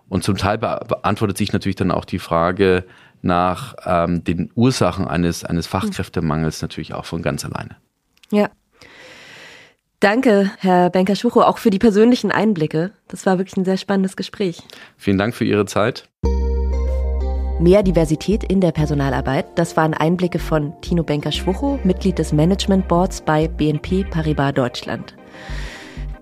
Und 0.09 0.23
zum 0.23 0.37
Teil 0.37 0.59
beantwortet 0.59 1.39
sich 1.39 1.53
natürlich 1.55 1.77
dann 1.77 1.91
auch 1.91 2.05
die 2.05 2.19
Frage 2.19 2.85
nach 3.23 3.75
ähm, 3.87 4.25
den 4.25 4.51
Ursachen 4.55 5.09
eines, 5.09 5.45
eines 5.45 5.67
Fachkräftemangels 5.67 6.61
natürlich 6.61 6.93
auch 6.93 7.07
von 7.07 7.23
ganz 7.23 7.45
alleine. 7.45 7.77
Ja, 8.31 8.51
Danke, 10.03 10.51
Herr 10.59 10.91
Benker-Schucho, 10.91 11.43
auch 11.43 11.59
für 11.59 11.71
die 11.71 11.79
persönlichen 11.79 12.33
Einblicke. 12.33 12.91
Das 13.07 13.25
war 13.25 13.39
wirklich 13.39 13.57
ein 13.57 13.65
sehr 13.65 13.77
spannendes 13.77 14.17
Gespräch. 14.17 14.61
Vielen 14.97 15.17
Dank 15.17 15.33
für 15.33 15.45
Ihre 15.45 15.65
Zeit. 15.65 16.09
Mehr 17.61 17.85
Diversität 17.85 18.43
in 18.43 18.61
der 18.61 18.73
Personalarbeit, 18.73 19.47
das 19.55 19.77
waren 19.77 19.95
Einblicke 19.95 20.41
von 20.41 20.73
Tino 20.81 21.05
Benker-Schwucho, 21.05 21.79
Mitglied 21.85 22.19
des 22.19 22.33
Management 22.33 22.89
Boards 22.89 23.21
bei 23.21 23.47
BNP 23.47 24.03
Paribas 24.03 24.55
Deutschland. 24.55 25.15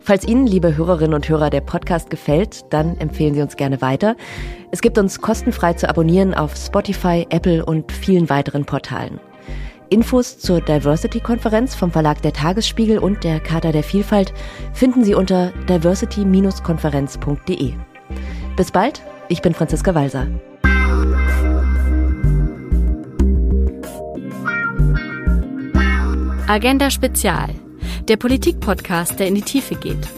Falls 0.00 0.28
Ihnen, 0.28 0.46
liebe 0.46 0.76
Hörerinnen 0.76 1.14
und 1.14 1.26
Hörer, 1.26 1.48
der 1.48 1.62
Podcast 1.62 2.10
gefällt, 2.10 2.70
dann 2.74 2.98
empfehlen 2.98 3.34
Sie 3.34 3.40
uns 3.40 3.56
gerne 3.56 3.80
weiter. 3.80 4.14
Es 4.72 4.82
gibt 4.82 4.98
uns 4.98 5.22
kostenfrei 5.22 5.72
zu 5.72 5.88
abonnieren 5.88 6.34
auf 6.34 6.54
Spotify, 6.54 7.26
Apple 7.30 7.64
und 7.64 7.90
vielen 7.92 8.28
weiteren 8.28 8.66
Portalen. 8.66 9.20
Infos 9.90 10.38
zur 10.38 10.61
Diversity-Konferenz 10.61 11.74
vom 11.74 11.90
Verlag 11.90 12.22
der 12.22 12.33
Tagesspiegel 12.33 12.98
und 12.98 13.24
der 13.24 13.40
Charta 13.40 13.72
der 13.72 13.83
Vielfalt 13.83 14.33
finden 14.72 15.03
Sie 15.05 15.14
unter 15.14 15.53
diversity-konferenz.de. 15.68 17.72
Bis 18.57 18.70
bald, 18.70 19.03
ich 19.29 19.42
bin 19.42 19.53
Franziska 19.53 19.94
Walser. 19.94 20.29
Agenda 26.46 26.90
Spezial, 26.90 27.50
der 28.09 28.16
Politik-Podcast, 28.16 29.20
der 29.20 29.29
in 29.29 29.37
die 29.37 29.42
Tiefe 29.42 29.74
geht. 29.74 30.09